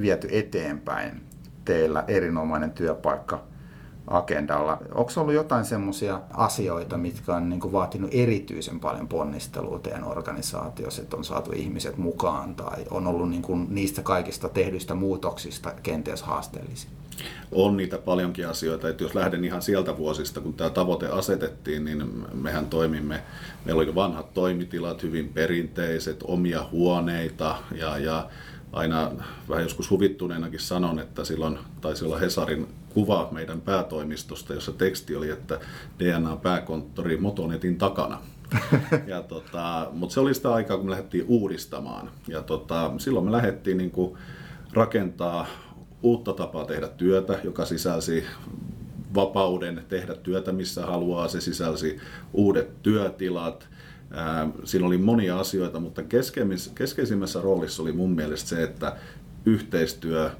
viety 0.00 0.28
eteenpäin. 0.30 1.20
Teillä 1.64 2.04
erinomainen 2.08 2.70
työpaikka– 2.70 3.42
agendalla. 4.06 4.78
Onko 4.94 5.12
ollut 5.16 5.34
jotain 5.34 5.64
semmoisia 5.64 6.20
asioita, 6.32 6.98
mitkä 6.98 7.34
on 7.34 7.48
niin 7.48 7.72
vaatinut 7.72 8.10
erityisen 8.14 8.80
paljon 8.80 9.08
ponnistelua 9.08 9.78
teidän 9.78 10.04
organisaatiossa, 10.04 11.02
että 11.02 11.16
on 11.16 11.24
saatu 11.24 11.52
ihmiset 11.52 11.96
mukaan 11.96 12.54
tai 12.54 12.84
on 12.90 13.06
ollut 13.06 13.30
niin 13.30 13.42
kuin 13.42 13.66
niistä 13.70 14.02
kaikista 14.02 14.48
tehdyistä 14.48 14.94
muutoksista 14.94 15.72
kenties 15.82 16.22
haasteellisia? 16.22 16.90
On 17.52 17.76
niitä 17.76 17.98
paljonkin 17.98 18.48
asioita, 18.48 18.88
että 18.88 19.04
jos 19.04 19.14
lähden 19.14 19.44
ihan 19.44 19.62
sieltä 19.62 19.96
vuosista, 19.96 20.40
kun 20.40 20.54
tämä 20.54 20.70
tavoite 20.70 21.06
asetettiin, 21.08 21.84
niin 21.84 22.26
mehän 22.32 22.66
toimimme, 22.66 23.22
meillä 23.64 23.82
oli 23.82 23.94
vanhat 23.94 24.34
toimitilat, 24.34 25.02
hyvin 25.02 25.28
perinteiset, 25.28 26.24
omia 26.24 26.66
huoneita 26.72 27.56
ja, 27.74 27.98
ja 27.98 28.28
aina 28.72 29.10
vähän 29.48 29.62
joskus 29.62 29.90
huvittuneenakin 29.90 30.60
sanon, 30.60 30.98
että 30.98 31.24
silloin 31.24 31.58
taisi 31.80 32.04
olla 32.04 32.18
Hesarin 32.18 32.68
kuva 32.94 33.28
meidän 33.32 33.60
päätoimistosta, 33.60 34.54
jossa 34.54 34.72
teksti 34.72 35.16
oli, 35.16 35.30
että 35.30 35.60
DNA-pääkonttori 35.98 37.16
Motonetin 37.16 37.78
takana. 37.78 38.22
ja 39.06 39.22
tota, 39.22 39.88
mutta 39.92 40.12
se 40.14 40.20
oli 40.20 40.34
sitä 40.34 40.54
aikaa, 40.54 40.76
kun 40.76 40.86
me 40.86 40.90
lähdettiin 40.90 41.24
uudistamaan. 41.28 42.10
Ja 42.28 42.42
tota, 42.42 42.92
silloin 42.98 43.24
me 43.24 43.32
lähdettiin 43.32 43.78
niin 43.78 43.90
kuin 43.90 44.18
rakentaa 44.72 45.46
uutta 46.02 46.32
tapaa 46.32 46.64
tehdä 46.64 46.88
työtä, 46.88 47.38
joka 47.44 47.64
sisälsi 47.64 48.24
vapauden 49.14 49.84
tehdä 49.88 50.14
työtä 50.14 50.52
missä 50.52 50.86
haluaa. 50.86 51.28
Se 51.28 51.40
sisälsi 51.40 51.98
uudet 52.32 52.82
työtilat, 52.82 53.68
Siinä 54.64 54.86
oli 54.86 54.98
monia 54.98 55.38
asioita, 55.38 55.80
mutta 55.80 56.02
keskeisimmässä 56.74 57.40
roolissa 57.40 57.82
oli 57.82 57.92
mun 57.92 58.10
mielestä 58.10 58.48
se, 58.48 58.62
että 58.62 58.96
yhteistyö 59.46 60.30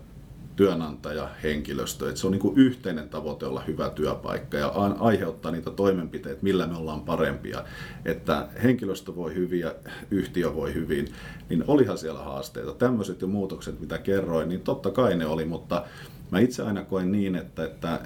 työnantaja, 0.56 1.28
henkilöstö. 1.42 2.08
Että 2.08 2.20
se 2.20 2.26
on 2.26 2.30
niin 2.30 2.40
kuin 2.40 2.58
yhteinen 2.58 3.08
tavoite 3.08 3.46
olla 3.46 3.62
hyvä 3.66 3.90
työpaikka 3.90 4.56
ja 4.56 4.68
aiheuttaa 4.99 5.52
niitä 5.52 5.70
toimenpiteitä, 5.70 6.42
millä 6.42 6.66
me 6.66 6.76
ollaan 6.76 7.00
parempia. 7.00 7.64
Että 8.04 8.49
henkilöstö 8.62 9.16
voi 9.16 9.34
hyvin 9.34 9.61
ja 9.61 9.75
yhtiö 10.11 10.54
voi 10.54 10.75
hyvin, 10.75 11.08
niin 11.49 11.64
olihan 11.66 11.99
siellä 11.99 12.20
haasteita. 12.20 12.73
Tämmöiset 12.73 13.20
jo 13.20 13.26
muutokset, 13.26 13.80
mitä 13.80 13.99
kerroin, 13.99 14.49
niin 14.49 14.61
totta 14.61 14.90
kai 14.90 15.16
ne 15.16 15.26
oli, 15.26 15.44
mutta 15.44 15.84
mä 16.30 16.38
itse 16.38 16.62
aina 16.62 16.84
koen 16.84 17.12
niin, 17.12 17.34
että, 17.34 17.64
että 17.64 18.00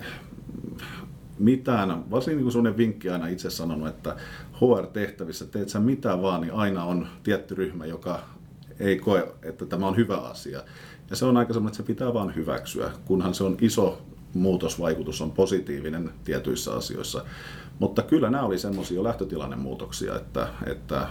mitään, 1.38 2.10
varsinkin 2.10 2.44
niin 2.44 2.52
sellainen 2.52 2.76
vinkki 2.76 3.10
aina 3.10 3.28
itse 3.28 3.50
sanonut, 3.50 3.88
että 3.88 4.16
HR-tehtävissä 4.54 5.46
teet 5.46 5.68
sä 5.68 5.80
mitä 5.80 6.22
vaan, 6.22 6.40
niin 6.40 6.52
aina 6.52 6.84
on 6.84 7.08
tietty 7.22 7.54
ryhmä, 7.54 7.86
joka 7.86 8.20
ei 8.80 8.98
koe, 8.98 9.32
että 9.42 9.66
tämä 9.66 9.86
on 9.86 9.96
hyvä 9.96 10.16
asia. 10.16 10.62
Ja 11.10 11.16
se 11.16 11.24
on 11.24 11.36
aika 11.36 11.52
semmoinen, 11.52 11.72
että 11.72 11.76
se 11.76 11.94
pitää 11.94 12.14
vaan 12.14 12.34
hyväksyä, 12.34 12.90
kunhan 13.04 13.34
se 13.34 13.44
on 13.44 13.56
iso 13.60 13.98
muutosvaikutus 14.34 15.20
on 15.20 15.30
positiivinen 15.30 16.10
tietyissä 16.24 16.72
asioissa. 16.72 17.24
Mutta 17.78 18.02
kyllä 18.02 18.30
nämä 18.30 18.44
oli 18.44 18.58
semmoisia 18.58 19.04
lähtötilannemuutoksia, 19.04 20.16
että, 20.16 20.48
että 20.66 21.08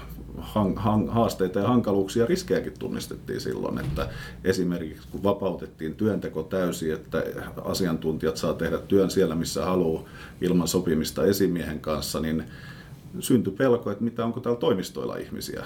haasteita 1.10 1.60
ja 1.60 1.68
hankaluuksia 1.68 2.24
ja 2.24 2.28
riskejäkin 2.28 2.74
tunnistettiin 2.80 3.42
silloin, 3.42 3.80
että 3.80 4.10
esimerkiksi 4.44 5.08
kun 5.12 5.24
vapautettiin 5.24 5.96
työnteko 5.96 6.44
täysin, 6.44 6.94
että 6.94 7.24
asiantuntijat 7.64 8.38
saa 8.38 8.54
tehdä 8.54 8.78
työn 8.78 9.10
siellä, 9.10 9.36
missä 9.36 9.66
haluaa 9.66 10.04
ilman 10.42 10.68
sopimista 10.68 11.26
esimiehen 11.26 11.80
kanssa, 11.80 12.20
niin 12.20 12.44
syntyi 13.20 13.54
pelko, 13.54 13.92
että 13.92 14.04
mitä 14.04 14.26
onko 14.26 14.40
täällä 14.40 14.60
toimistoilla 14.60 15.16
ihmisiä, 15.16 15.66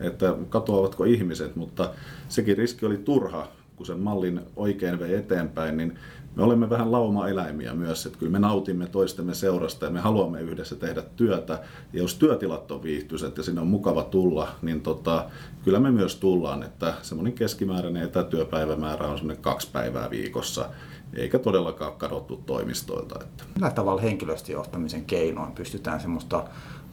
että 0.00 0.34
katoavatko 0.48 1.04
ihmiset, 1.04 1.56
mutta 1.56 1.90
sekin 2.28 2.58
riski 2.58 2.86
oli 2.86 2.96
turha, 2.96 3.48
kun 3.80 3.86
sen 3.86 4.00
mallin 4.00 4.40
oikein 4.56 4.98
vei 4.98 5.14
eteenpäin, 5.14 5.76
niin 5.76 5.98
me 6.36 6.42
olemme 6.42 6.70
vähän 6.70 6.92
lauma-eläimiä 6.92 7.74
myös, 7.74 8.06
että 8.06 8.18
kyllä 8.18 8.32
me 8.32 8.38
nautimme 8.38 8.86
toistemme 8.86 9.34
seurasta 9.34 9.84
ja 9.84 9.90
me 9.90 10.00
haluamme 10.00 10.40
yhdessä 10.40 10.76
tehdä 10.76 11.02
työtä. 11.16 11.52
Ja 11.92 11.98
jos 11.98 12.14
työtilat 12.14 12.70
on 12.70 12.82
viihtyiset 12.82 13.36
ja 13.36 13.42
sinne 13.42 13.60
on 13.60 13.66
mukava 13.66 14.02
tulla, 14.02 14.48
niin 14.62 14.80
tota, 14.80 15.26
kyllä 15.64 15.80
me 15.80 15.90
myös 15.90 16.16
tullaan, 16.16 16.62
että 16.62 16.94
semmoinen 17.02 17.32
keskimääräinen 17.32 18.02
etätyöpäivämäärä 18.02 19.06
on 19.06 19.18
semmoinen 19.18 19.42
kaksi 19.42 19.68
päivää 19.72 20.10
viikossa, 20.10 20.68
eikä 21.14 21.38
todellakaan 21.38 21.92
kadottu 21.92 22.42
toimistoilta. 22.46 23.18
Että. 23.22 23.44
Millä 23.54 23.70
tavalla 23.70 24.00
henkilöstöjohtamisen 24.00 25.04
keinoin 25.04 25.52
pystytään 25.52 26.00
semmoista 26.00 26.44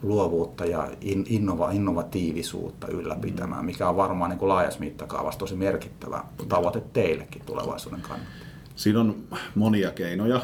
luovuutta 0.02 0.64
ja 0.64 0.88
innova, 1.26 1.70
innovatiivisuutta 1.70 2.88
ylläpitämään, 2.88 3.64
mikä 3.64 3.88
on 3.88 3.96
varmaan 3.96 4.30
niin 4.30 4.38
kuin 4.38 4.48
laajassa 4.48 4.80
mittakaavassa 4.80 5.40
tosi 5.40 5.56
merkittävä 5.56 6.24
tavoite 6.48 6.82
teillekin 6.92 7.42
tulevaisuuden 7.46 8.00
kannalta? 8.00 8.30
Siinä 8.76 9.00
on 9.00 9.16
monia 9.54 9.90
keinoja. 9.90 10.40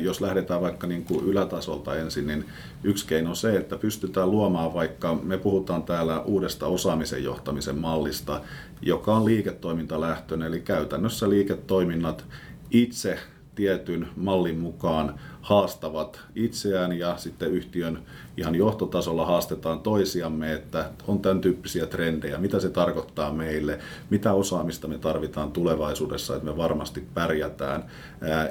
Jos 0.00 0.20
lähdetään 0.20 0.60
vaikka 0.60 0.86
niin 0.86 1.04
kuin 1.04 1.24
ylätasolta 1.24 1.96
ensin, 1.96 2.26
niin 2.26 2.44
yksi 2.84 3.06
keino 3.06 3.30
on 3.30 3.36
se, 3.36 3.56
että 3.56 3.76
pystytään 3.76 4.30
luomaan 4.30 4.74
vaikka, 4.74 5.14
me 5.14 5.38
puhutaan 5.38 5.82
täällä 5.82 6.20
uudesta 6.20 6.66
osaamisen 6.66 7.24
johtamisen 7.24 7.78
mallista, 7.78 8.40
joka 8.80 9.14
on 9.14 9.24
liiketoimintalähtöinen, 9.24 10.48
eli 10.48 10.60
käytännössä 10.60 11.28
liiketoiminnat 11.28 12.24
itse 12.70 13.18
tietyn 13.54 14.08
mallin 14.16 14.58
mukaan 14.58 15.20
haastavat 15.42 16.20
itseään 16.34 16.98
ja 16.98 17.16
sitten 17.16 17.50
yhtiön 17.50 18.02
ihan 18.36 18.54
johtotasolla 18.54 19.26
haastetaan 19.26 19.80
toisiamme, 19.80 20.52
että 20.52 20.90
on 21.06 21.18
tämän 21.18 21.40
tyyppisiä 21.40 21.86
trendejä, 21.86 22.38
mitä 22.38 22.60
se 22.60 22.70
tarkoittaa 22.70 23.32
meille, 23.32 23.78
mitä 24.10 24.32
osaamista 24.32 24.88
me 24.88 24.98
tarvitaan 24.98 25.52
tulevaisuudessa, 25.52 26.36
että 26.36 26.46
me 26.46 26.56
varmasti 26.56 27.08
pärjätään. 27.14 27.84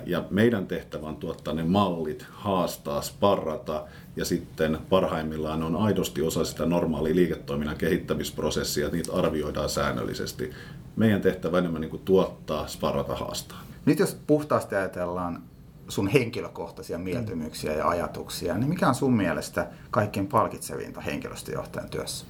Ja 0.05 0.23
meidän 0.29 0.67
tehtävä 0.67 1.07
on 1.07 1.15
tuottaa 1.15 1.53
ne 1.53 1.63
mallit, 1.63 2.25
haastaa, 2.31 3.01
sparrata 3.01 3.83
ja 4.15 4.25
sitten 4.25 4.77
parhaimmillaan 4.89 5.63
on 5.63 5.75
aidosti 5.75 6.21
osa 6.21 6.45
sitä 6.45 6.65
normaalia 6.65 7.15
liiketoiminnan 7.15 7.77
kehittämisprosessia, 7.77 8.85
että 8.85 8.97
niitä 8.97 9.13
arvioidaan 9.13 9.69
säännöllisesti. 9.69 10.51
Meidän 10.95 11.21
tehtävä 11.21 11.57
enemmän 11.57 11.81
niin 11.81 11.89
kuin 11.89 12.05
tuottaa, 12.05 12.67
sparrata, 12.67 13.15
haastaa. 13.15 13.63
Nyt 13.85 13.99
jos 13.99 14.17
puhtaasti 14.27 14.75
ajatellaan 14.75 15.43
sun 15.91 16.07
henkilökohtaisia 16.07 16.97
mieltymyksiä 16.97 17.73
ja 17.73 17.87
ajatuksia, 17.87 18.57
niin 18.57 18.69
mikä 18.69 18.87
on 18.87 18.95
sun 18.95 19.13
mielestä 19.13 19.67
kaikkein 19.91 20.27
palkitsevinta 20.27 21.01
henkilöstöjohtajan 21.01 21.89
työssä? 21.89 22.25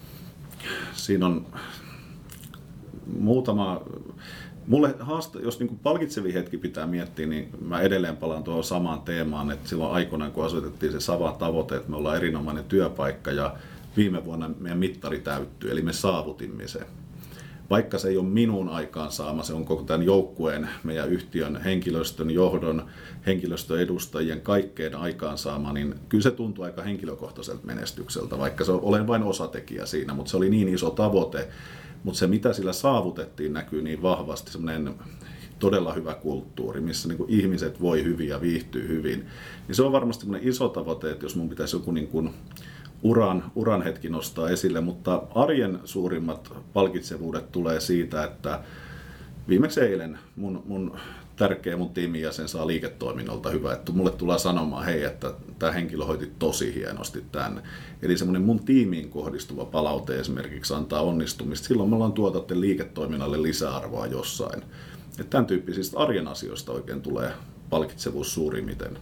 Siinä 0.93 1.25
on 1.25 1.45
muutama 3.19 3.81
Mulle 4.67 4.95
haaste, 4.99 5.39
jos 5.39 5.59
niin 5.59 5.79
palkitsevi 5.83 6.33
hetki 6.33 6.57
pitää 6.57 6.87
miettiä, 6.87 7.27
niin 7.27 7.49
mä 7.61 7.81
edelleen 7.81 8.17
palaan 8.17 8.43
tuohon 8.43 8.63
samaan 8.63 9.01
teemaan, 9.01 9.51
että 9.51 9.69
silloin 9.69 9.93
aikoinaan 9.93 10.31
kun 10.31 10.45
asetettiin 10.45 10.91
se 10.91 10.99
sama 10.99 11.31
tavoite, 11.31 11.75
että 11.75 11.89
me 11.89 11.95
ollaan 11.95 12.17
erinomainen 12.17 12.63
työpaikka 12.63 13.31
ja 13.31 13.55
viime 13.97 14.25
vuonna 14.25 14.51
meidän 14.59 14.79
mittari 14.79 15.19
täyttyi, 15.19 15.71
eli 15.71 15.81
me 15.81 15.93
saavutimme 15.93 16.67
sen. 16.67 16.85
Vaikka 17.71 17.97
se 17.97 18.07
ei 18.07 18.17
ole 18.17 18.27
minun 18.27 18.69
aikaansaama, 18.69 19.43
se 19.43 19.53
on 19.53 19.65
koko 19.65 19.83
tämän 19.83 20.03
joukkueen, 20.03 20.69
meidän 20.83 21.09
yhtiön 21.09 21.61
henkilöstön 21.61 22.31
johdon, 22.31 22.85
henkilöstöedustajien 23.25 24.41
kaikkeen 24.41 24.95
aikaansaama, 24.95 25.73
niin 25.73 25.95
kyllä 26.09 26.23
se 26.23 26.31
tuntuu 26.31 26.65
aika 26.65 26.81
henkilökohtaiselta 26.81 27.65
menestykseltä, 27.65 28.37
vaikka 28.37 28.63
se 28.63 28.71
olen 28.71 29.07
vain 29.07 29.23
osatekijä 29.23 29.85
siinä, 29.85 30.13
mutta 30.13 30.31
se 30.31 30.37
oli 30.37 30.49
niin 30.49 30.67
iso 30.67 30.89
tavoite, 30.89 31.47
mutta 32.03 32.19
se 32.19 32.27
mitä 32.27 32.53
sillä 32.53 32.73
saavutettiin 32.73 33.53
näkyy 33.53 33.81
niin 33.81 34.01
vahvasti, 34.01 34.51
semmoinen 34.51 34.95
todella 35.59 35.93
hyvä 35.93 36.13
kulttuuri, 36.13 36.81
missä 36.81 37.07
niin 37.07 37.25
ihmiset 37.27 37.81
voi 37.81 38.03
hyvin 38.03 38.27
ja 38.27 38.41
viihtyy 38.41 38.87
hyvin. 38.87 39.25
Niin 39.67 39.75
se 39.75 39.83
on 39.83 39.91
varmasti 39.91 40.27
iso 40.41 40.69
tavoite, 40.69 41.11
että 41.11 41.25
jos 41.25 41.35
mun 41.35 41.49
pitäisi 41.49 41.75
joku 41.75 41.91
niin 41.91 42.07
kuin 42.07 42.29
uran, 43.03 43.51
uran 43.55 43.81
hetki 43.81 44.09
nostaa 44.09 44.49
esille, 44.49 44.81
mutta 44.81 45.23
arjen 45.35 45.79
suurimmat 45.85 46.53
palkitsevuudet 46.73 47.51
tulee 47.51 47.79
siitä, 47.79 48.23
että 48.23 48.59
viimeksi 49.47 49.81
eilen 49.81 50.19
mun, 50.35 50.63
mun 50.65 50.97
tärkeä 51.35 51.77
mun 51.77 51.89
tiimijäsen 51.89 52.47
saa 52.47 52.67
liiketoiminnolta 52.67 53.49
hyvä, 53.49 53.73
että 53.73 53.91
mulle 53.91 54.11
tulee 54.11 54.39
sanomaan, 54.39 54.85
hei, 54.85 55.03
että 55.03 55.33
tämä 55.59 55.71
henkilö 55.71 56.05
hoiti 56.05 56.31
tosi 56.39 56.75
hienosti 56.75 57.23
tämän. 57.31 57.63
Eli 58.01 58.17
semmoinen 58.17 58.41
mun 58.41 58.65
tiimiin 58.65 59.09
kohdistuva 59.09 59.65
palaute 59.65 60.19
esimerkiksi 60.19 60.73
antaa 60.73 61.01
onnistumista. 61.01 61.67
Silloin 61.67 61.89
me 61.89 61.95
ollaan 61.95 62.13
tuotatte 62.13 62.59
liiketoiminnalle 62.59 63.41
lisäarvoa 63.41 64.07
jossain. 64.07 64.63
Että 65.19 65.29
tämän 65.29 65.45
tyyppisistä 65.45 65.99
arjen 65.99 66.27
asioista 66.27 66.71
oikein 66.71 67.01
tulee 67.01 67.31
palkitsevuus 67.69 68.33
suurimmiten 68.33 68.97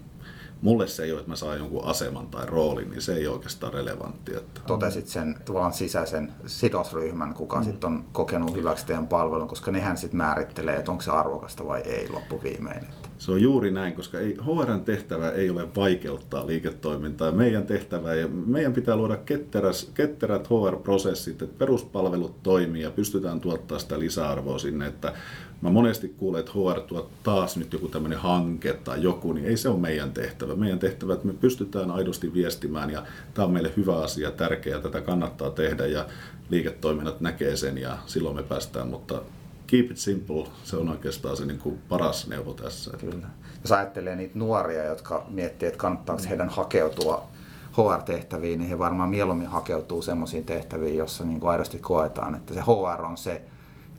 mulle 0.62 0.88
se 0.88 1.04
ei 1.04 1.12
ole, 1.12 1.20
että 1.20 1.32
mä 1.32 1.36
saan 1.36 1.58
jonkun 1.58 1.86
aseman 1.86 2.28
tai 2.28 2.46
roolin, 2.46 2.90
niin 2.90 3.02
se 3.02 3.16
ei 3.16 3.28
ole 3.28 3.36
oikeastaan 3.36 3.74
relevantti. 3.74 4.36
Että... 4.36 4.62
Totesit 4.68 5.08
sen 5.08 5.36
tuon 5.46 5.74
sisäisen 5.74 6.34
sidosryhmän, 6.46 7.34
kuka 7.34 7.58
mm. 7.58 7.64
sitten 7.64 7.88
on 7.88 8.06
kokenut 8.12 8.56
hyväksi 8.56 8.86
teidän 8.86 9.08
palvelun, 9.08 9.48
koska 9.48 9.72
nehän 9.72 9.98
sitten 9.98 10.18
määrittelee, 10.18 10.76
että 10.76 10.92
onko 10.92 11.04
se 11.04 11.12
arvokasta 11.12 11.68
vai 11.68 11.82
ei 11.82 12.10
loppuviimein. 12.10 12.88
Se 13.20 13.32
on 13.32 13.42
juuri 13.42 13.72
näin, 13.72 13.94
koska 13.94 14.20
ei, 14.20 14.38
HRn 14.46 14.82
tehtävä 14.82 15.32
ei 15.32 15.50
ole 15.50 15.68
vaikeuttaa 15.76 16.48
liiketoimintaa. 16.48 17.32
Meidän 17.32 17.64
tehtävä 17.64 18.16
ja 18.16 18.28
meidän 18.28 18.74
pitää 18.74 18.96
luoda 18.96 19.18
ketteräs, 19.18 19.92
ketterät 19.94 20.48
HR-prosessit, 20.48 21.42
että 21.42 21.58
peruspalvelut 21.58 22.44
toimii 22.44 22.82
ja 22.82 22.92
pystytään 22.92 23.40
tuottaa 23.40 23.80
sitä 23.80 24.00
lisäarvoa 24.00 24.60
sinne, 24.60 24.88
että 24.88 25.14
Mä 25.62 25.70
monesti 25.70 26.10
kuulen, 26.18 26.40
että 26.40 26.52
HR 26.52 26.82
tuo 26.82 27.10
taas 27.24 27.58
nyt 27.58 27.74
joku 27.74 27.88
tämmöinen 27.88 28.20
hanke 28.20 28.74
tai 28.74 29.04
joku, 29.04 29.34
niin 29.34 29.46
ei 29.46 29.58
se 29.58 29.70
ole 29.70 29.80
meidän 29.80 30.12
tehtävä. 30.12 30.56
Meidän 30.56 30.80
tehtävä, 30.80 31.14
että 31.14 31.28
me 31.28 31.34
pystytään 31.34 31.92
aidosti 31.92 32.34
viestimään 32.34 32.90
ja 32.90 33.04
tämä 33.34 33.46
on 33.46 33.52
meille 33.52 33.72
hyvä 33.78 33.98
asia, 33.98 34.32
tärkeä, 34.32 34.80
tätä 34.80 35.02
kannattaa 35.02 35.50
tehdä 35.50 35.86
ja 35.86 36.06
liiketoiminnat 36.50 37.22
näkee 37.22 37.56
sen 37.56 37.78
ja 37.78 37.98
silloin 38.06 38.36
me 38.36 38.44
päästään, 38.44 38.88
mutta 38.88 39.22
keep 39.70 39.92
it 39.92 39.98
simple, 39.98 40.48
se 40.64 40.78
on 40.78 40.90
oikeastaan 40.90 41.38
se 41.38 41.46
niin 41.46 41.60
kuin 41.60 41.80
paras 41.90 42.28
neuvo 42.28 42.54
tässä. 42.54 42.92
Kyllä. 42.98 43.28
Jos 43.62 43.72
ajattelee 43.72 44.16
niitä 44.16 44.40
nuoria, 44.40 44.84
jotka 44.84 45.26
miettii, 45.30 45.68
että 45.68 45.78
kannattaako 45.78 46.24
heidän 46.30 46.50
hakeutua 46.50 47.28
HR-tehtäviin, 47.72 48.60
niin 48.60 48.70
he 48.70 48.80
varmaan 48.80 49.10
mieluummin 49.10 49.48
hakeutuu 49.48 50.02
semmoisiin 50.02 50.46
tehtäviin, 50.46 50.98
jossa 50.98 51.24
niin 51.24 51.40
kuin 51.40 51.52
aidosti 51.52 51.80
koetaan, 51.80 52.36
että 52.36 52.54
se 52.54 52.62
HR 52.62 53.06
on 53.06 53.18
se 53.18 53.42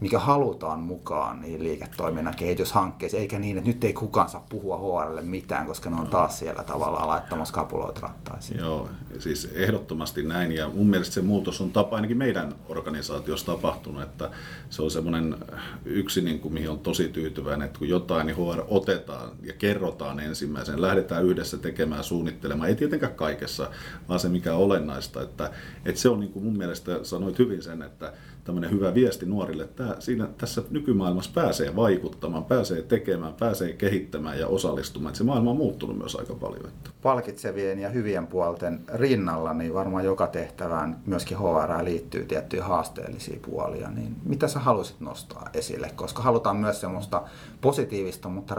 mikä 0.00 0.18
halutaan 0.18 0.80
mukaan 0.80 1.40
niihin 1.40 1.64
liiketoiminnan 1.64 2.36
kehityshankkeisiin, 2.36 3.20
eikä 3.20 3.38
niin, 3.38 3.58
että 3.58 3.70
nyt 3.70 3.84
ei 3.84 3.92
kukaan 3.92 4.28
saa 4.28 4.46
puhua 4.48 4.78
HRlle 4.78 5.22
mitään, 5.22 5.66
koska 5.66 5.90
ne 5.90 5.96
on 5.96 6.06
taas 6.06 6.38
siellä 6.38 6.64
tavallaan 6.64 7.08
laittamassa 7.08 7.54
kapuloita 7.54 8.00
rattaisiin. 8.00 8.60
Joo, 8.60 8.88
siis 9.18 9.52
ehdottomasti 9.54 10.22
näin, 10.22 10.52
ja 10.52 10.68
mun 10.68 10.86
mielestä 10.86 11.14
se 11.14 11.22
muutos 11.22 11.60
on 11.60 11.70
tapa 11.70 11.96
ainakin 11.96 12.18
meidän 12.18 12.54
organisaatiossa 12.68 13.46
tapahtunut, 13.46 14.02
että 14.02 14.30
se 14.70 14.82
on 14.82 14.90
semmoinen 14.90 15.36
yksi, 15.84 16.20
niin 16.22 16.40
kuin, 16.40 16.54
mihin 16.54 16.70
on 16.70 16.78
tosi 16.78 17.08
tyytyväinen, 17.08 17.66
että 17.66 17.78
kun 17.78 17.88
jotain, 17.88 18.26
niin 18.26 18.36
HR 18.36 18.62
otetaan 18.68 19.30
ja 19.42 19.52
kerrotaan 19.52 20.20
ensimmäisen, 20.20 20.82
lähdetään 20.82 21.24
yhdessä 21.24 21.58
tekemään, 21.58 22.04
suunnittelemaan, 22.04 22.68
ei 22.68 22.74
tietenkään 22.74 23.14
kaikessa, 23.14 23.70
vaan 24.08 24.20
se 24.20 24.28
mikä 24.28 24.54
on 24.54 24.60
olennaista, 24.60 25.22
että, 25.22 25.50
että 25.84 26.00
se 26.00 26.08
on 26.08 26.20
niin 26.20 26.32
kuin 26.32 26.44
mun 26.44 26.58
mielestä, 26.58 27.04
sanoit 27.04 27.38
hyvin 27.38 27.62
sen, 27.62 27.82
että 27.82 28.12
tämmöinen 28.44 28.70
hyvä 28.70 28.94
viesti 28.94 29.26
nuorille, 29.26 29.62
että 29.62 29.96
siinä, 29.98 30.28
tässä 30.38 30.62
nykymaailmassa 30.70 31.30
pääsee 31.34 31.76
vaikuttamaan, 31.76 32.44
pääsee 32.44 32.82
tekemään, 32.82 33.34
pääsee 33.34 33.72
kehittämään 33.72 34.38
ja 34.38 34.46
osallistumaan. 34.46 35.10
Että 35.10 35.18
se 35.18 35.24
maailma 35.24 35.50
on 35.50 35.56
muuttunut 35.56 35.98
myös 35.98 36.16
aika 36.16 36.34
paljon. 36.34 36.66
Että. 36.66 36.90
Palkitsevien 37.02 37.78
ja 37.78 37.88
hyvien 37.88 38.26
puolten 38.26 38.80
rinnalla, 38.94 39.54
niin 39.54 39.74
varmaan 39.74 40.04
joka 40.04 40.26
tehtävään 40.26 41.00
myöskin 41.06 41.38
HR 41.38 41.84
liittyy 41.84 42.24
tiettyjä 42.24 42.64
haasteellisia 42.64 43.40
puolia. 43.42 43.90
Niin 43.90 44.16
mitä 44.24 44.48
sä 44.48 44.58
haluaisit 44.58 45.00
nostaa 45.00 45.48
esille? 45.54 45.90
Koska 45.96 46.22
halutaan 46.22 46.56
myös 46.56 46.80
semmoista 46.80 47.22
positiivista, 47.60 48.28
mutta 48.28 48.54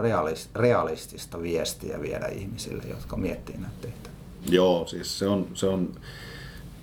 realistista 0.54 1.42
viestiä 1.42 2.00
viedä 2.00 2.26
ihmisille, 2.26 2.82
jotka 2.90 3.16
miettii 3.16 3.56
näitä 3.56 3.76
tehtäviä. 3.80 4.12
Joo, 4.50 4.86
siis 4.86 5.18
se 5.18 5.28
on, 5.28 5.46
se 5.54 5.66
on 5.66 5.92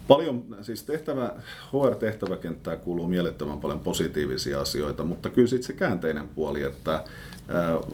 Paljon, 0.09 0.43
siis 0.61 0.83
tehtävä, 0.83 1.31
HR-tehtäväkenttää 1.73 2.75
kuuluu 2.75 3.07
mielettömän 3.07 3.59
paljon 3.59 3.79
positiivisia 3.79 4.61
asioita, 4.61 5.03
mutta 5.03 5.29
kyllä 5.29 5.47
sitten 5.47 5.67
se 5.67 5.73
käänteinen 5.73 6.29
puoli, 6.29 6.63
että 6.63 7.03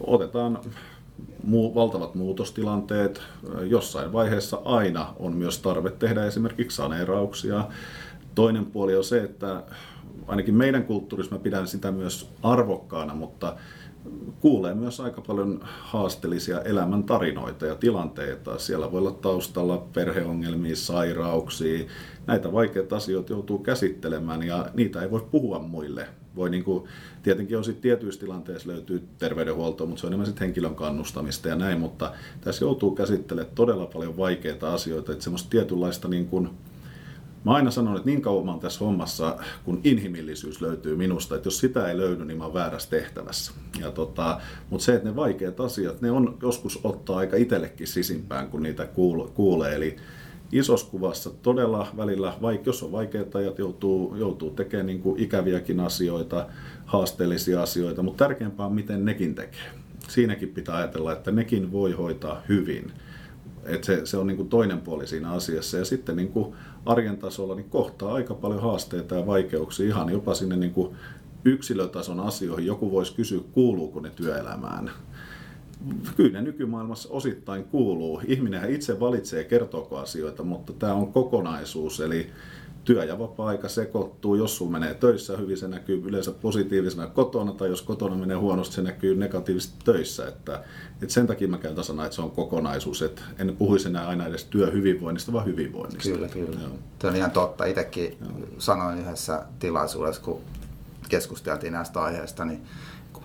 otetaan 0.07 0.59
muu, 1.43 1.75
valtavat 1.75 2.15
muutostilanteet. 2.15 3.21
Jossain 3.67 4.13
vaiheessa 4.13 4.61
aina 4.65 5.13
on 5.19 5.33
myös 5.33 5.59
tarve 5.59 5.91
tehdä 5.91 6.25
esimerkiksi 6.25 6.75
saneerauksia. 6.77 7.67
Toinen 8.35 8.65
puoli 8.65 8.95
on 8.95 9.03
se, 9.03 9.23
että 9.23 9.63
ainakin 10.27 10.55
meidän 10.55 10.83
kulttuurissa 10.83 11.35
mä 11.35 11.41
pidän 11.41 11.67
sitä 11.67 11.91
myös 11.91 12.29
arvokkaana, 12.43 13.15
mutta 13.15 13.55
kuulee 14.39 14.73
myös 14.73 14.99
aika 14.99 15.21
paljon 15.21 15.59
haasteellisia 15.63 16.61
elämäntarinoita 16.61 17.65
ja 17.65 17.75
tilanteita. 17.75 18.59
Siellä 18.59 18.91
voi 18.91 18.99
olla 18.99 19.11
taustalla 19.11 19.77
perheongelmia, 19.93 20.75
sairauksia. 20.75 21.85
Näitä 22.27 22.51
vaikeita 22.51 22.95
asioita 22.95 23.33
joutuu 23.33 23.57
käsittelemään 23.57 24.43
ja 24.43 24.69
niitä 24.73 25.01
ei 25.01 25.11
voi 25.11 25.27
puhua 25.31 25.59
muille. 25.59 26.07
Voi 26.35 26.49
niin 26.49 26.63
kuin, 26.63 26.83
tietenkin 27.23 27.57
on 27.57 27.63
sitten 27.63 27.81
tietyissä 27.81 28.19
tilanteissa 28.19 28.69
löytyy 28.69 29.07
terveydenhuoltoa, 29.17 29.87
mutta 29.87 30.01
se 30.01 30.07
on 30.07 30.09
enemmän 30.09 30.25
sitten 30.25 30.45
henkilön 30.45 30.75
kannustamista 30.75 31.47
ja 31.47 31.55
näin, 31.55 31.79
mutta 31.79 32.11
tässä 32.41 32.65
joutuu 32.65 32.95
käsittelemään 32.95 33.55
todella 33.55 33.85
paljon 33.85 34.17
vaikeita 34.17 34.73
asioita, 34.73 35.11
että 35.11 35.23
semmoista 35.23 35.49
tietynlaista 35.49 36.07
niin 36.07 36.27
kuin, 36.27 36.49
Mä 37.45 37.53
aina 37.53 37.71
sanon, 37.71 37.97
että 37.97 38.09
niin 38.09 38.21
kauan 38.21 38.45
mä 38.45 38.51
oon 38.51 38.59
tässä 38.59 38.85
hommassa, 38.85 39.37
kun 39.65 39.81
inhimillisyys 39.83 40.61
löytyy 40.61 40.95
minusta, 40.95 41.35
että 41.35 41.47
jos 41.47 41.59
sitä 41.59 41.87
ei 41.87 41.97
löydy, 41.97 42.25
niin 42.25 42.37
mä 42.37 42.43
oon 42.43 42.53
väärässä 42.53 42.89
tehtävässä. 42.89 43.51
Ja 43.79 43.91
tota, 43.91 44.41
mutta 44.69 44.85
se, 44.85 44.95
että 44.95 45.09
ne 45.09 45.15
vaikeat 45.15 45.59
asiat, 45.59 46.01
ne 46.01 46.11
on 46.11 46.37
joskus 46.41 46.79
ottaa 46.83 47.17
aika 47.17 47.37
itsellekin 47.37 47.87
sisimpään, 47.87 48.47
kun 48.47 48.63
niitä 48.63 48.87
kuulee. 49.33 49.75
Eli 49.75 49.95
isossa 50.51 50.87
kuvassa 50.91 51.29
todella 51.29 51.87
välillä, 51.97 52.33
vaikka 52.41 52.69
jos 52.69 52.83
on 52.83 52.91
vaikeat 52.91 53.35
ajat, 53.35 53.59
joutuu, 53.59 54.15
joutuu 54.15 54.49
tekemään 54.49 54.85
niin 54.85 55.01
kuin 55.01 55.19
ikäviäkin 55.19 55.79
asioita, 55.79 56.47
haasteellisia 56.85 57.61
asioita, 57.61 58.03
mutta 58.03 58.25
tärkeämpää 58.25 58.65
on, 58.65 58.73
miten 58.73 59.05
nekin 59.05 59.35
tekee. 59.35 59.71
Siinäkin 60.07 60.49
pitää 60.49 60.75
ajatella, 60.75 61.13
että 61.13 61.31
nekin 61.31 61.71
voi 61.71 61.91
hoitaa 61.91 62.41
hyvin. 62.49 62.91
Et 63.63 63.83
se, 63.83 64.05
se 64.05 64.17
on 64.17 64.27
niin 64.27 64.37
kuin 64.37 64.49
toinen 64.49 64.81
puoli 64.81 65.07
siinä 65.07 65.31
asiassa. 65.31 65.77
Ja 65.77 65.85
sitten 65.85 66.15
niin 66.15 66.29
kuin 66.31 66.55
arjen 66.85 67.17
tasolla 67.17 67.55
niin 67.55 67.69
kohtaa 67.69 68.13
aika 68.13 68.33
paljon 68.33 68.61
haasteita 68.61 69.15
ja 69.15 69.25
vaikeuksia 69.25 69.85
ihan 69.87 70.09
jopa 70.09 70.33
sinne 70.33 70.55
niin 70.55 70.73
kuin 70.73 70.95
yksilötason 71.45 72.19
asioihin. 72.19 72.65
Joku 72.67 72.91
voisi 72.91 73.15
kysyä, 73.15 73.41
kuuluuko 73.51 73.99
ne 73.99 74.09
työelämään. 74.09 74.91
Kyllä 76.15 76.31
ne 76.31 76.41
nykymaailmassa 76.41 77.09
osittain 77.11 77.63
kuuluu. 77.63 78.21
Ihminenhän 78.27 78.71
itse 78.71 78.99
valitsee 78.99 79.43
kertooko 79.43 79.97
asioita, 79.97 80.43
mutta 80.43 80.73
tämä 80.73 80.93
on 80.93 81.13
kokonaisuus. 81.13 81.99
Eli 81.99 82.29
työ- 82.85 83.03
ja 83.03 83.19
vapaa-aika 83.19 83.69
sekoittuu. 83.69 84.35
Jos 84.35 84.57
sulla 84.57 84.71
menee 84.71 84.93
töissä 84.93 85.37
hyvin, 85.37 85.57
se 85.57 85.67
näkyy 85.67 86.01
yleensä 86.05 86.31
positiivisena 86.31 87.07
kotona, 87.07 87.51
tai 87.51 87.69
jos 87.69 87.81
kotona 87.81 88.15
menee 88.15 88.37
huonosti, 88.37 88.75
se 88.75 88.81
näkyy 88.81 89.15
negatiivisesti 89.15 89.75
töissä. 89.85 90.27
Että, 90.27 90.63
että 91.01 91.13
sen 91.13 91.27
takia 91.27 91.47
mä 91.47 91.57
käytän 91.57 91.83
sanaa, 91.83 92.05
että 92.05 92.15
se 92.15 92.21
on 92.21 92.31
kokonaisuus. 92.31 93.01
Että 93.01 93.21
en 93.39 93.55
puhuisi 93.57 93.87
enää 93.87 94.07
aina 94.07 94.25
edes 94.25 94.45
työhyvinvoinnista, 94.45 95.33
vaan 95.33 95.45
hyvinvoinnista. 95.45 96.09
Kyllä, 96.09 96.27
kyllä. 96.27 96.59
Joo. 96.61 96.71
Tämä 96.99 97.11
on 97.11 97.17
ihan 97.17 97.31
totta. 97.31 97.65
Itsekin 97.65 98.17
Joo. 98.21 98.47
sanoin 98.57 98.99
yhdessä 98.99 99.45
tilaisuudessa, 99.59 100.21
kun 100.21 100.41
keskusteltiin 101.09 101.73
näistä 101.73 102.01
aiheista, 102.01 102.45
niin 102.45 102.61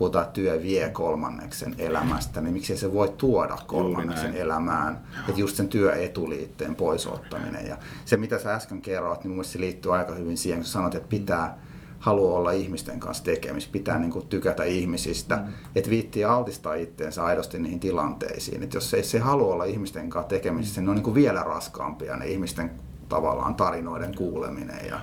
puhutaan, 0.00 0.22
että 0.22 0.34
työ 0.34 0.62
vie 0.62 0.90
kolmanneksen 0.90 1.74
elämästä, 1.78 2.40
niin 2.40 2.52
miksi 2.52 2.76
se 2.76 2.92
voi 2.92 3.14
tuoda 3.18 3.58
kolmanneksen 3.66 4.34
elämään. 4.34 5.00
Että 5.28 5.40
just 5.40 5.56
sen 5.56 5.68
työetuliitteen 5.68 6.74
poisottaminen. 6.74 7.66
Ja 7.66 7.76
se, 8.04 8.16
mitä 8.16 8.38
sä 8.38 8.54
äsken 8.54 8.80
kerroit, 8.80 9.24
niin 9.24 9.34
mun 9.34 9.44
se 9.44 9.60
liittyy 9.60 9.94
aika 9.96 10.14
hyvin 10.14 10.38
siihen, 10.38 10.60
kun 10.60 10.66
sanoit, 10.66 10.94
että 10.94 11.08
pitää 11.08 11.58
haluaa 11.98 12.38
olla 12.38 12.50
ihmisten 12.50 13.00
kanssa 13.00 13.24
tekemis, 13.24 13.68
pitää 13.68 13.98
niin 13.98 14.10
kuin 14.10 14.26
tykätä 14.26 14.64
ihmisistä, 14.64 15.36
mm. 15.36 15.52
että 15.74 15.90
viittii 15.90 16.24
altistaa 16.24 16.74
itteensä 16.74 17.24
aidosti 17.24 17.58
niihin 17.58 17.80
tilanteisiin. 17.80 18.62
Että 18.62 18.76
jos 18.76 18.94
ei 18.94 19.02
se 19.02 19.18
halua 19.18 19.54
olla 19.54 19.64
ihmisten 19.64 20.10
kanssa 20.10 20.28
tekemisissä, 20.28 20.80
mm. 20.80 20.84
ne 20.84 20.90
on 20.90 20.96
niin 20.96 21.04
kuin 21.04 21.14
vielä 21.14 21.42
raskaampia 21.42 22.16
ne 22.16 22.26
ihmisten 22.26 22.70
tavallaan 23.08 23.54
tarinoiden 23.54 24.14
kuuleminen 24.14 24.86
ja 24.88 25.00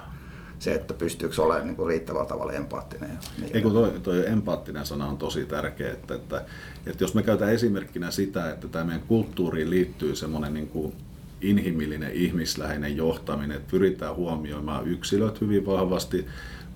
se, 0.60 0.74
että 0.74 0.94
pystyykö 0.94 1.42
olemaan 1.42 1.68
niin 1.68 1.76
kuin 1.76 1.88
riittävällä 1.88 2.26
tavalla 2.26 2.54
empaattinen. 2.54 3.20
Niin 3.42 3.56
Ei 3.56 3.62
kun 3.62 3.74
toi, 3.74 4.00
toi 4.04 4.28
empaattinen 4.28 4.86
sana 4.86 5.08
on 5.08 5.18
tosi 5.18 5.46
tärkeä, 5.46 5.92
että, 5.92 6.16
että, 6.16 6.46
että 6.86 7.04
jos 7.04 7.14
me 7.14 7.24
käytetään 7.24 7.54
esimerkkinä 7.54 8.12
sitä, 8.12 8.50
että 8.52 8.68
tämä 8.68 8.86
meidän 8.86 9.08
kulttuuriin 9.08 9.70
liittyy 9.70 10.16
semmoinen 10.16 10.54
niin 10.54 10.68
kuin 10.68 10.94
inhimillinen, 11.42 12.12
ihmisläheinen 12.14 12.98
johtaminen, 12.98 13.58
että 13.58 13.72
pyritään 13.72 14.16
huomioimaan 14.16 14.88
yksilöt 14.88 15.42
hyvin 15.42 15.66
vahvasti, 15.66 16.26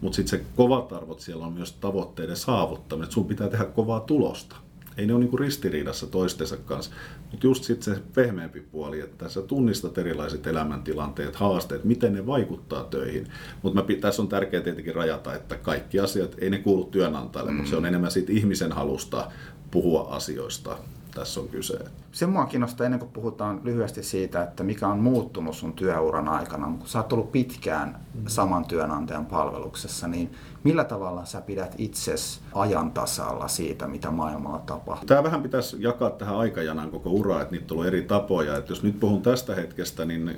mutta 0.02 0.15
sitten 0.15 0.39
se 0.39 0.46
kovat 0.56 0.94
arvot 0.94 1.20
siellä 1.20 1.46
on 1.46 1.54
myös 1.54 1.74
tavoitteiden 1.74 2.36
saavuttaminen, 2.36 3.04
että 3.04 3.13
sun 3.13 3.26
pitää 3.26 3.50
tehdä 3.50 3.65
kovaa 3.65 4.00
tulosta. 4.00 4.56
Ei 4.98 5.06
ne 5.06 5.14
ole 5.14 5.20
niinku 5.20 5.38
ristiriidassa 5.38 6.08
toistensa 6.08 6.58
kanssa, 6.58 6.92
mutta 7.32 7.48
just 7.48 7.64
sitten 7.64 7.96
se 7.96 8.02
pehmeämpi 8.14 8.60
puoli, 8.60 9.00
että 9.00 9.30
sä 9.30 9.42
tunnistat 9.42 9.98
erilaiset 9.98 10.48
elämäntilanteet, 10.48 11.36
haasteet, 11.36 11.84
miten 11.84 12.14
ne 12.14 12.28
vaikuttaa 12.28 12.84
töihin. 12.84 13.28
Mutta 13.62 13.84
tässä 14.02 14.22
on 14.22 14.28
tärkeää 14.28 14.64
tietenkin 14.64 14.96
rajata, 14.96 15.36
että 15.36 15.56
kaikki 15.56 16.00
asiat, 16.00 16.36
ei 16.38 16.50
ne 16.50 16.58
kuulu 16.58 16.84
työnantajalle, 16.84 17.52
mm. 17.52 17.58
mutta 17.58 17.70
se 17.70 17.76
on 17.76 17.86
enemmän 17.86 18.12
siitä 18.12 18.32
ihmisen 18.32 18.72
halusta 18.72 19.32
puhua 19.72 20.02
asioista 20.02 20.78
tässä 21.16 21.40
on 21.40 21.48
kyse. 21.48 21.80
Se 22.12 22.26
mua 22.26 22.45
kiinnostaa 22.45 22.86
ennen 22.86 23.00
kuin 23.00 23.12
puhutaan 23.12 23.62
lyhyesti 23.63 24.04
siitä, 24.04 24.43
että 24.43 24.63
mikä 24.63 24.88
on 24.88 25.00
muuttunut 25.00 25.56
sun 25.56 25.74
työuran 25.74 26.28
aikana. 26.28 26.65
Kun 26.80 26.88
sä 26.88 27.00
oot 27.00 27.13
ollut 27.13 27.32
pitkään 27.32 28.00
saman 28.28 28.65
työnantajan 28.65 29.26
palveluksessa, 29.26 30.08
niin 30.08 30.32
millä 30.63 30.84
tavalla 30.84 31.26
sä 31.26 31.41
pidät 31.41 31.76
itses 31.78 32.41
ajan 32.54 32.91
tasalla 32.91 33.47
siitä, 33.47 33.88
mitä 33.88 34.12
maailmalla 34.12 34.60
tapahtuu? 34.60 35.08
Tämä 35.08 35.24
vähän 35.24 35.43
pitäisi 35.43 35.78
jakaa 35.80 36.10
tähän 36.10 36.38
aikajanaan 36.38 36.91
koko 36.91 37.10
ura, 37.10 37.41
että 37.41 37.56
niitä 37.56 37.74
on 37.74 37.88
eri 37.88 38.02
tapoja. 38.02 38.58
Että 38.58 38.71
jos 38.71 38.84
nyt 38.84 39.00
puhun 39.00 39.21
tästä 39.21 39.56
hetkestä, 39.56 40.06
niin 40.06 40.36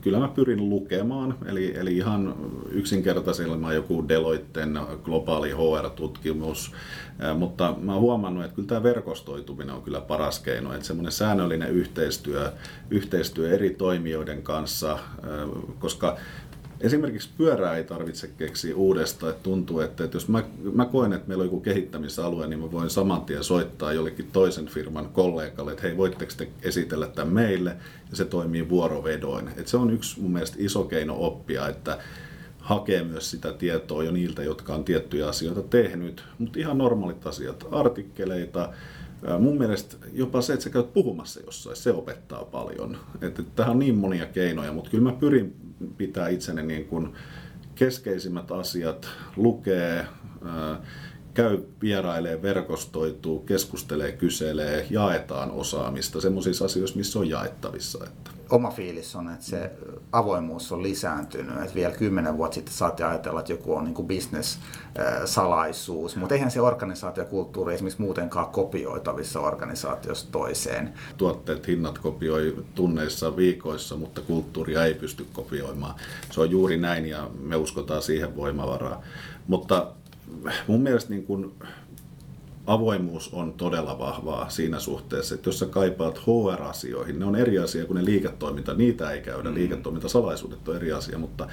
kyllä 0.00 0.18
mä 0.18 0.28
pyrin 0.28 0.68
lukemaan. 0.68 1.34
Eli, 1.46 1.78
eli 1.78 1.96
ihan 1.96 2.34
yksinkertaisella 2.70 3.72
joku 3.72 4.08
Deloitten 4.08 4.80
globaali 5.04 5.50
HR-tutkimus, 5.52 6.72
mutta 7.38 7.74
mä 7.80 7.92
oon 7.92 8.00
huomannut, 8.00 8.44
että 8.44 8.54
kyllä 8.54 8.68
tämä 8.68 8.82
verkostoituminen 8.82 9.74
on 9.74 9.82
kyllä 9.82 10.00
paras 10.00 10.38
keino. 10.38 10.72
Että 10.72 10.86
semmoinen 10.86 11.09
säännöllinen 11.10 11.70
yhteistyö, 11.70 12.52
yhteistyö 12.90 13.54
eri 13.54 13.70
toimijoiden 13.70 14.42
kanssa, 14.42 14.98
koska 15.78 16.16
Esimerkiksi 16.80 17.30
pyörää 17.38 17.76
ei 17.76 17.84
tarvitse 17.84 18.28
keksiä 18.28 18.76
uudestaan. 18.76 19.30
Että 19.30 19.42
tuntuu, 19.42 19.80
että, 19.80 20.04
että 20.04 20.16
jos 20.16 20.28
mä, 20.28 20.42
mä 20.72 20.84
koen, 20.84 21.12
että 21.12 21.28
meillä 21.28 21.42
on 21.42 21.46
joku 21.46 21.60
kehittämisalue, 21.60 22.46
niin 22.46 22.60
mä 22.60 22.72
voin 22.72 22.90
saman 22.90 23.22
tien 23.22 23.44
soittaa 23.44 23.92
jollekin 23.92 24.30
toisen 24.32 24.66
firman 24.66 25.08
kollegalle, 25.08 25.70
että 25.70 25.82
hei, 25.82 25.96
voitteko 25.96 26.32
te 26.36 26.48
esitellä 26.62 27.06
tämän 27.06 27.32
meille, 27.32 27.76
ja 28.10 28.16
se 28.16 28.24
toimii 28.24 28.68
vuorovedoin. 28.68 29.48
Että 29.48 29.70
se 29.70 29.76
on 29.76 29.90
yksi 29.90 30.20
mun 30.20 30.32
mielestä 30.32 30.56
iso 30.60 30.84
keino 30.84 31.16
oppia, 31.18 31.68
että 31.68 31.98
hakee 32.58 33.04
myös 33.04 33.30
sitä 33.30 33.52
tietoa 33.52 34.04
jo 34.04 34.10
niiltä, 34.10 34.42
jotka 34.42 34.74
on 34.74 34.84
tiettyjä 34.84 35.28
asioita 35.28 35.62
tehnyt, 35.62 36.24
mutta 36.38 36.58
ihan 36.58 36.78
normaalit 36.78 37.26
asiat, 37.26 37.66
artikkeleita, 37.70 38.68
Mun 39.38 39.58
mielestä 39.58 39.96
jopa 40.12 40.40
se, 40.40 40.52
että 40.52 40.64
sä 40.64 40.70
käyt 40.70 40.92
puhumassa 40.92 41.40
jossain, 41.40 41.76
se 41.76 41.92
opettaa 41.92 42.44
paljon. 42.44 42.98
Että 43.20 43.42
tähän 43.56 43.70
on 43.70 43.78
niin 43.78 43.98
monia 43.98 44.26
keinoja, 44.26 44.72
mutta 44.72 44.90
kyllä 44.90 45.10
mä 45.10 45.16
pyrin 45.18 45.56
pitää 45.96 46.28
itseni 46.28 46.62
niin 46.62 46.86
kuin 46.86 47.14
keskeisimmät 47.74 48.52
asiat, 48.52 49.08
lukee, 49.36 50.06
käy 51.34 51.58
vierailee, 51.82 52.42
verkostoituu, 52.42 53.40
keskustelee, 53.40 54.12
kyselee, 54.12 54.86
jaetaan 54.90 55.50
osaamista 55.50 56.20
semmoisissa 56.20 56.64
asioissa, 56.64 56.96
missä 56.96 57.18
on 57.18 57.28
jaettavissa. 57.28 58.04
Että 58.04 58.30
oma 58.50 58.70
fiilis 58.70 59.16
on, 59.16 59.32
että 59.32 59.46
se 59.46 59.70
avoimuus 60.12 60.72
on 60.72 60.82
lisääntynyt. 60.82 61.62
Että 61.62 61.74
vielä 61.74 61.94
kymmenen 61.94 62.36
vuotta 62.36 62.54
sitten 62.54 62.74
saatte 62.74 63.04
ajatella, 63.04 63.40
että 63.40 63.52
joku 63.52 63.74
on 63.74 63.84
niin 63.84 64.06
business-salaisuus, 64.06 66.16
mutta 66.16 66.34
eihän 66.34 66.50
se 66.50 66.60
organisaatiokulttuuri 66.60 67.74
esimerkiksi 67.74 68.02
muutenkaan 68.02 68.46
kopioitavissa 68.46 69.40
organisaatiosta 69.40 70.32
toiseen. 70.32 70.92
Tuotteet, 71.16 71.66
hinnat 71.66 71.98
kopioi 71.98 72.64
tunneissa, 72.74 73.36
viikoissa, 73.36 73.96
mutta 73.96 74.20
kulttuuria 74.20 74.84
ei 74.84 74.94
pysty 74.94 75.26
kopioimaan. 75.32 75.94
Se 76.30 76.40
on 76.40 76.50
juuri 76.50 76.76
näin 76.76 77.06
ja 77.06 77.30
me 77.40 77.56
uskotaan 77.56 78.02
siihen 78.02 78.36
voimavaraa. 78.36 79.02
Mutta 79.46 79.86
mun 80.66 80.80
mielestä 80.80 81.10
niin 81.10 81.24
kuin 81.24 81.52
avoimuus 82.66 83.30
on 83.32 83.52
todella 83.52 83.98
vahvaa 83.98 84.48
siinä 84.50 84.78
suhteessa, 84.78 85.34
että 85.34 85.48
jos 85.48 85.58
sä 85.58 85.66
kaipaat 85.66 86.18
HR-asioihin, 86.18 87.18
ne 87.18 87.24
on 87.24 87.36
eri 87.36 87.58
asia 87.58 87.84
kuin 87.84 87.94
ne 87.96 88.04
liiketoiminta, 88.04 88.74
niitä 88.74 89.10
ei 89.10 89.20
käydä, 89.20 89.48
mm. 89.48 89.54
liiketoimintasalaisuudet 89.54 90.68
on 90.68 90.76
eri 90.76 90.92
asia, 90.92 91.18
mutta 91.18 91.48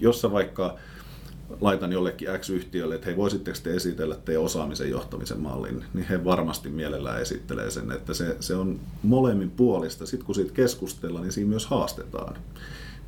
jos 0.00 0.20
sä 0.20 0.32
vaikka 0.32 0.76
laitan 1.60 1.92
jollekin 1.92 2.28
X-yhtiölle, 2.38 2.94
että 2.94 3.06
hei, 3.06 3.16
voisitteko 3.16 3.58
te 3.62 3.74
esitellä 3.74 4.16
teidän 4.24 4.42
osaamisen 4.42 4.90
johtamisen 4.90 5.40
mallin, 5.40 5.84
niin 5.94 6.06
he 6.06 6.24
varmasti 6.24 6.68
mielellään 6.68 7.22
esittelee 7.22 7.70
sen, 7.70 7.90
että 7.90 8.14
se, 8.14 8.36
se 8.40 8.54
on 8.54 8.80
molemmin 9.02 9.50
puolista. 9.50 10.06
Sitten 10.06 10.26
kun 10.26 10.34
siitä 10.34 10.52
keskustellaan, 10.52 11.22
niin 11.22 11.32
siinä 11.32 11.50
myös 11.50 11.66
haastetaan. 11.66 12.36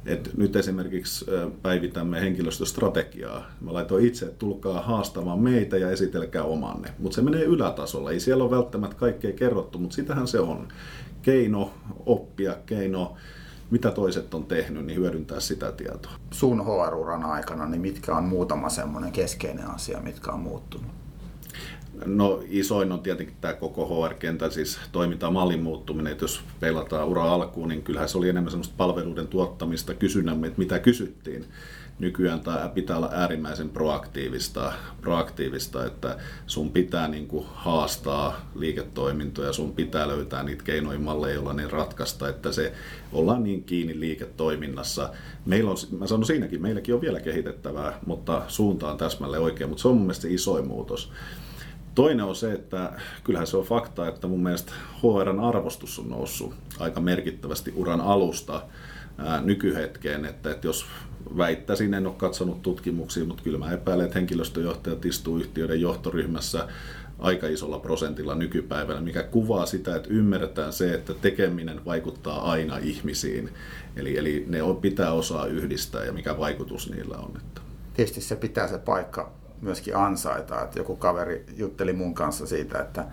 Et 0.07 0.31
nyt 0.37 0.57
esimerkiksi 0.57 1.27
päivitämme 1.63 2.21
henkilöstöstrategiaa. 2.21 3.47
Mä 3.61 3.73
laitoin 3.73 4.07
itse, 4.07 4.25
että 4.25 4.39
tulkaa 4.39 4.83
haastamaan 4.83 5.39
meitä 5.39 5.77
ja 5.77 5.91
esitelkää 5.91 6.45
omanne. 6.45 6.89
Mutta 6.99 7.15
se 7.15 7.23
menee 7.23 7.45
ylätasolla. 7.45 8.11
Ei 8.11 8.21
siellä 8.21 8.45
ole 8.45 8.51
välttämättä 8.51 8.97
kaikkea 8.97 9.33
kerrottu, 9.33 9.79
mutta 9.79 9.97
sitähän 9.97 10.27
se 10.27 10.41
on. 10.41 10.69
Keino 11.23 11.71
oppia, 12.07 12.55
keino 12.67 13.15
mitä 13.71 13.91
toiset 13.91 14.35
on 14.35 14.45
tehnyt, 14.45 14.87
niin 14.87 14.99
hyödyntää 14.99 15.41
sitä 15.41 15.73
tietoa. 15.73 16.13
Sun 16.31 16.65
HR-uran 16.67 17.25
aikana, 17.25 17.67
niin 17.67 17.81
mitkä 17.81 18.17
on 18.17 18.25
muutama 18.25 18.69
semmoinen 18.69 19.13
keskeinen 19.13 19.71
asia, 19.71 20.01
mitkä 20.01 20.33
on 20.33 20.41
muuttunut? 20.41 21.00
No 22.05 22.43
isoin 22.49 22.93
on 22.93 23.01
tietenkin 23.01 23.37
tämä 23.41 23.55
koko 23.55 24.07
HR-kentän 24.07 24.53
siis 24.53 24.79
toimintamallin 24.93 25.63
muuttuminen, 25.63 26.13
että 26.13 26.25
jos 26.25 26.41
pelataan 26.61 27.09
ura 27.09 27.35
alkuun, 27.35 27.69
niin 27.69 27.83
kyllähän 27.83 28.09
se 28.09 28.19
oli 28.19 28.29
enemmän 28.29 28.51
semmoista 28.51 28.75
palveluiden 28.77 29.29
tuottamista 29.29 29.95
kysynnämme, 29.95 30.47
että 30.47 30.59
mitä 30.59 30.79
kysyttiin. 30.79 31.45
Nykyään 31.99 32.41
tämä 32.41 32.71
pitää 32.75 32.97
olla 32.97 33.11
äärimmäisen 33.13 33.69
proaktiivista, 33.69 34.73
proaktiivista 35.01 35.87
että 35.87 36.17
sun 36.47 36.71
pitää 36.71 37.09
niin 37.09 37.27
kuin 37.27 37.47
haastaa 37.55 38.51
liiketoimintoja, 38.55 39.53
sun 39.53 39.73
pitää 39.73 40.09
löytää 40.09 40.43
niitä 40.43 40.65
keinoja, 40.65 40.99
malleja, 40.99 41.35
joilla 41.35 41.53
ne 41.53 41.69
ratkaista, 41.69 42.29
että 42.29 42.53
se 42.53 42.73
ollaan 43.13 43.43
niin 43.43 43.65
kiinni 43.65 44.01
liiketoiminnassa. 44.01 45.11
Meillä 45.47 45.71
on, 45.71 45.77
mä 45.99 46.07
sanon 46.07 46.27
siinäkin, 46.27 46.63
meilläkin 46.63 46.95
on 46.95 47.01
vielä 47.01 47.21
kehitettävää, 47.21 47.99
mutta 48.07 48.43
suunta 48.49 48.91
on 48.91 48.99
täsmälleen 48.99 49.43
oikein, 49.43 49.71
mutta 49.71 49.83
se 49.83 49.89
on 49.89 49.95
mun 49.95 50.03
mielestä 50.03 50.23
se 50.23 50.35
isoin 50.35 50.67
muutos. 50.67 51.13
Toinen 52.01 52.27
on 52.27 52.37
se, 52.37 52.53
että 52.53 52.93
kyllähän 53.25 53.47
se 53.47 53.57
on 53.57 53.65
fakta, 53.65 54.09
että 54.09 54.27
mun 54.27 54.43
mielestä 54.43 54.73
HRn 55.03 55.41
arvostus 55.41 55.99
on 55.99 56.09
noussut 56.09 56.55
aika 56.79 57.01
merkittävästi 57.01 57.73
uran 57.77 58.01
alusta 58.01 58.63
ää, 59.19 59.41
nykyhetkeen, 59.41 60.25
että, 60.25 60.51
että 60.51 60.67
jos 60.67 60.87
väittäisin, 61.37 61.95
en 61.95 62.07
ole 62.07 62.15
katsonut 62.15 62.63
tutkimuksia, 62.63 63.25
mutta 63.25 63.43
kyllä 63.43 63.59
mä 63.59 63.73
epäilen, 63.73 64.07
että 64.07 64.19
henkilöstöjohtajat 64.19 65.05
istuu 65.05 65.39
yhtiöiden 65.39 65.81
johtoryhmässä 65.81 66.69
aika 67.19 67.47
isolla 67.47 67.79
prosentilla 67.79 68.35
nykypäivänä, 68.35 69.01
mikä 69.01 69.23
kuvaa 69.23 69.67
sitä, 69.67 69.97
että 69.97 70.09
ymmärretään 70.09 70.73
se, 70.73 70.95
että 70.95 71.15
tekeminen 71.15 71.85
vaikuttaa 71.85 72.51
aina 72.51 72.79
ihmisiin. 72.79 73.51
Eli, 73.97 74.19
eli 74.19 74.45
ne 74.49 74.59
pitää 74.81 75.13
osaa 75.13 75.47
yhdistää 75.47 76.05
ja 76.05 76.13
mikä 76.13 76.39
vaikutus 76.39 76.91
niillä 76.91 77.17
on. 77.17 77.33
Tietysti 77.95 78.21
se 78.21 78.37
pitää 78.37 78.69
se 78.69 78.79
paikka 78.79 79.40
myöskin 79.61 79.97
ansaita. 79.97 80.63
Että 80.63 80.79
joku 80.79 80.97
kaveri 80.97 81.47
jutteli 81.57 81.93
mun 81.93 82.15
kanssa 82.15 82.47
siitä, 82.47 82.79
että 82.79 83.05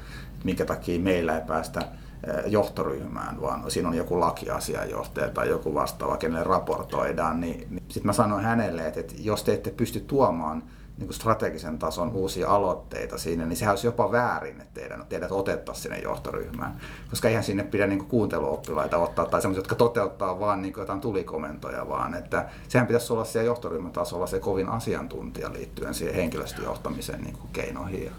minkä 0.44 0.66
takia 0.66 1.00
meillä 1.00 1.36
ei 1.36 1.46
päästä 1.48 1.80
eh, 1.80 2.52
johtoryhmään, 2.52 3.42
vaan 3.42 3.72
siinä 3.72 3.90
on 3.90 3.98
joku 3.98 4.20
lakiasiajohtaja 4.20 5.30
tai 5.30 5.50
joku 5.50 5.74
vastaava, 5.74 6.18
kenelle 6.18 6.44
raportoidaan, 6.44 7.40
niin, 7.40 7.68
niin 7.70 7.84
sitten 7.88 8.06
mä 8.06 8.14
sanoin 8.14 8.44
hänelle, 8.44 8.88
että, 8.88 9.00
että 9.00 9.14
jos 9.18 9.44
te 9.44 9.54
ette 9.54 9.72
pysty 9.72 10.00
tuomaan 10.00 10.64
niin 10.98 11.08
kuin 11.08 11.16
strategisen 11.16 11.80
tason 11.80 12.12
uusia 12.12 12.50
aloitteita 12.50 13.18
siinä, 13.18 13.46
niin 13.46 13.58
sehän 13.58 13.72
olisi 13.72 13.88
jopa 13.88 14.12
väärin, 14.12 14.62
että 14.62 14.80
teidän, 14.80 15.06
teidät 15.10 15.32
otettaisiin 15.32 15.84
sinne 15.84 16.00
johtoryhmään. 16.00 16.80
Koska 17.10 17.28
eihän 17.28 17.44
sinne 17.44 17.64
pidä 17.64 17.88
niin 17.88 18.00
kuin 18.00 18.10
kuunteluoppilaita 18.10 18.98
ottaa 18.98 19.26
tai 19.26 19.42
sellaisia, 19.42 19.60
jotka 19.60 19.76
toteuttaa 19.76 20.40
vaan 20.40 20.62
niin 20.62 20.74
kuin 20.74 20.82
jotain 20.82 21.02
tulikomentoja, 21.02 21.90
vaan 21.90 22.14
että 22.14 22.50
sehän 22.68 22.88
pitäisi 22.88 23.14
olla 23.14 23.26
siellä 23.26 23.46
johtoryhmän 23.46 23.92
tasolla 23.92 24.28
se 24.28 24.40
kovin 24.40 24.70
asiantuntija 24.70 25.54
liittyen 25.54 25.94
siihen 25.94 26.16
henkilöstöjohtamisen 26.16 27.22
niin 27.22 27.38
kuin 27.38 27.50
keinoihin 27.54 28.06
ja 28.06 28.12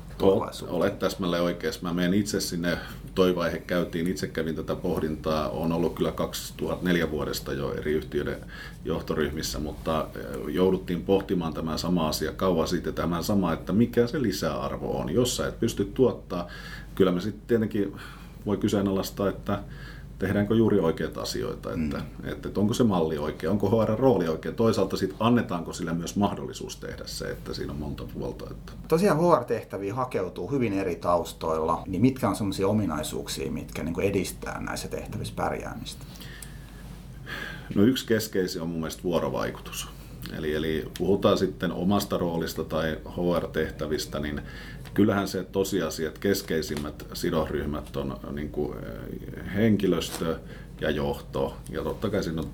Olet 0.68 0.98
täsmälleen 0.98 1.42
oikeassa. 1.42 1.82
Mä 1.82 1.94
menen 1.94 2.14
itse 2.14 2.40
sinne, 2.40 2.78
toi 3.14 3.36
vaihe 3.36 3.58
käytiin, 3.58 4.06
itse 4.06 4.26
kävin 4.26 4.54
tätä 4.54 4.76
pohdintaa, 4.76 5.48
on 5.48 5.72
ollut 5.72 5.94
kyllä 5.94 6.12
2004 6.12 7.10
vuodesta 7.10 7.52
jo 7.52 7.74
eri 7.74 7.92
yhtiöiden 7.92 8.40
johtoryhmissä, 8.84 9.58
mutta 9.58 10.06
eh, 10.16 10.54
jouduttiin 10.54 11.02
pohtimaan 11.02 11.54
tämä 11.54 11.76
sama 11.76 12.08
asia 12.08 12.32
kauan 12.32 12.68
sitten 12.68 12.94
tämä 12.94 13.22
sama, 13.22 13.52
että 13.52 13.72
mikä 13.72 14.06
se 14.06 14.22
lisäarvo 14.22 15.00
on, 15.00 15.10
jos 15.10 15.36
sä 15.36 15.48
et 15.48 15.60
pysty 15.60 15.84
tuottaa. 15.84 16.48
Kyllä 16.94 17.12
me 17.12 17.20
sitten 17.20 17.42
tietenkin 17.46 17.96
voi 18.46 18.56
kyseenalaistaa, 18.56 19.28
että 19.28 19.62
tehdäänkö 20.18 20.54
juuri 20.54 20.80
oikeita 20.80 21.20
asioita, 21.22 21.72
että, 21.72 21.96
mm. 21.96 22.28
että, 22.28 22.48
että 22.48 22.60
onko 22.60 22.74
se 22.74 22.84
malli 22.84 23.18
oikea, 23.18 23.50
onko 23.50 23.70
HR 23.70 23.98
rooli 23.98 24.28
oikea, 24.28 24.52
toisaalta 24.52 24.96
sitten 24.96 25.16
annetaanko 25.20 25.72
sille 25.72 25.92
myös 25.92 26.16
mahdollisuus 26.16 26.76
tehdä 26.76 27.02
se, 27.06 27.30
että 27.30 27.54
siinä 27.54 27.72
on 27.72 27.78
monta 27.78 28.04
puolta. 28.14 28.44
Että. 28.50 28.72
Tosiaan 28.88 29.18
HR-tehtäviin 29.18 29.94
hakeutuu 29.94 30.50
hyvin 30.50 30.72
eri 30.72 30.96
taustoilla, 30.96 31.82
niin 31.86 32.02
mitkä 32.02 32.28
on 32.28 32.36
sellaisia 32.36 32.68
ominaisuuksia, 32.68 33.50
mitkä 33.50 33.82
niin 33.82 34.00
edistää 34.00 34.60
näissä 34.60 34.88
tehtävissä 34.88 35.34
pärjäämistä? 35.36 36.04
No 37.74 37.82
yksi 37.82 38.06
keskeisiä 38.06 38.62
on 38.62 38.68
mun 38.68 38.80
mielestä 38.80 39.02
vuorovaikutus. 39.02 39.88
Eli, 40.38 40.54
eli 40.54 40.84
puhutaan 40.98 41.38
sitten 41.38 41.72
omasta 41.72 42.18
roolista 42.18 42.64
tai 42.64 42.98
HR-tehtävistä, 43.04 44.18
niin 44.18 44.42
kyllähän 44.94 45.28
se 45.28 45.44
tosiasia, 45.44 46.08
että 46.08 46.20
keskeisimmät 46.20 47.06
sidosryhmät 47.12 47.96
on 47.96 48.18
niin 48.32 48.50
kuin 48.50 48.78
eh, 48.78 49.54
henkilöstö 49.54 50.38
ja 50.80 50.90
johto. 50.90 51.56
Ja 51.70 51.82
totta 51.82 52.10
kai 52.10 52.22
siinä 52.22 52.42
on 52.42 52.50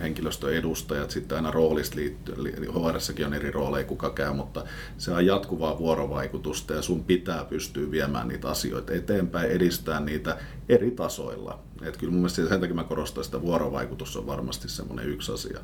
henkilöstöedustajat, 0.00 1.10
sitten 1.10 1.36
aina 1.36 1.50
roolista 1.50 1.96
liittyen, 1.96 2.38
hr 2.74 3.24
on 3.26 3.34
eri 3.34 3.50
rooleja 3.50 3.84
kuka 3.84 4.10
käy, 4.10 4.32
mutta 4.32 4.64
se 4.98 5.10
on 5.10 5.26
jatkuvaa 5.26 5.78
vuorovaikutusta 5.78 6.74
ja 6.74 6.82
sun 6.82 7.04
pitää 7.04 7.44
pystyä 7.44 7.90
viemään 7.90 8.28
niitä 8.28 8.48
asioita 8.48 8.92
eteenpäin, 8.92 9.50
edistää 9.50 10.00
niitä 10.00 10.36
eri 10.68 10.90
tasoilla. 10.90 11.58
Et 11.82 11.96
kyllä 11.96 12.10
mun 12.10 12.20
mielestä 12.20 12.48
sen 12.48 12.60
takia 12.60 12.74
mä 12.74 12.84
korostan, 12.84 13.24
että 13.24 13.42
vuorovaikutus 13.42 14.16
on 14.16 14.26
varmasti 14.26 14.68
semmoinen 14.68 15.08
yksi 15.08 15.32
asia. 15.32 15.60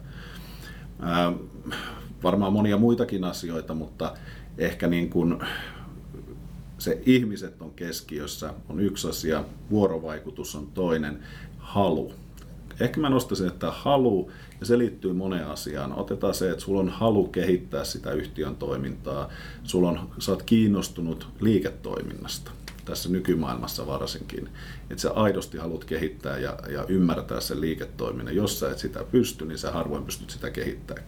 Ää, 1.00 1.32
varmaan 2.22 2.52
monia 2.52 2.76
muitakin 2.76 3.24
asioita, 3.24 3.74
mutta 3.74 4.14
ehkä 4.58 4.86
niin 4.86 5.10
kuin 5.10 5.38
se 6.78 7.02
ihmiset 7.06 7.62
on 7.62 7.70
keskiössä, 7.70 8.54
on 8.68 8.80
yksi 8.80 9.08
asia, 9.08 9.44
vuorovaikutus 9.70 10.54
on 10.54 10.66
toinen, 10.66 11.18
halu. 11.64 12.12
Ehkä 12.80 13.00
mä 13.00 13.08
nostaisin, 13.08 13.46
että 13.46 13.70
halu, 13.70 14.30
ja 14.60 14.66
se 14.66 14.78
liittyy 14.78 15.12
moneen 15.12 15.46
asiaan. 15.46 15.98
Otetaan 15.98 16.34
se, 16.34 16.50
että 16.50 16.64
sulla 16.64 16.80
on 16.80 16.88
halu 16.88 17.26
kehittää 17.26 17.84
sitä 17.84 18.12
yhtiön 18.12 18.56
toimintaa, 18.56 19.28
sulla 19.62 19.88
on, 19.88 20.10
sä 20.18 20.32
oot 20.32 20.42
kiinnostunut 20.42 21.28
liiketoiminnasta 21.40 22.50
tässä 22.84 23.08
nykymaailmassa 23.08 23.86
varsinkin, 23.86 24.48
että 24.90 25.02
sä 25.02 25.10
aidosti 25.12 25.58
haluat 25.58 25.84
kehittää 25.84 26.38
ja, 26.38 26.58
ja 26.68 26.84
ymmärtää 26.88 27.40
sen 27.40 27.60
liiketoiminnan. 27.60 28.36
Jos 28.36 28.60
sä 28.60 28.70
et 28.70 28.78
sitä 28.78 29.04
pysty, 29.04 29.46
niin 29.46 29.58
sä 29.58 29.72
harvoin 29.72 30.04
pystyt 30.04 30.30
sitä 30.30 30.50
kehittämään. 30.50 31.06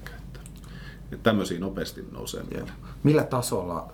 Että 1.12 1.22
tämmöisiä 1.22 1.58
nopeasti 1.58 2.04
nousee 2.12 2.42
mieleen. 2.50 2.74
Millä 3.02 3.24
tasolla 3.24 3.92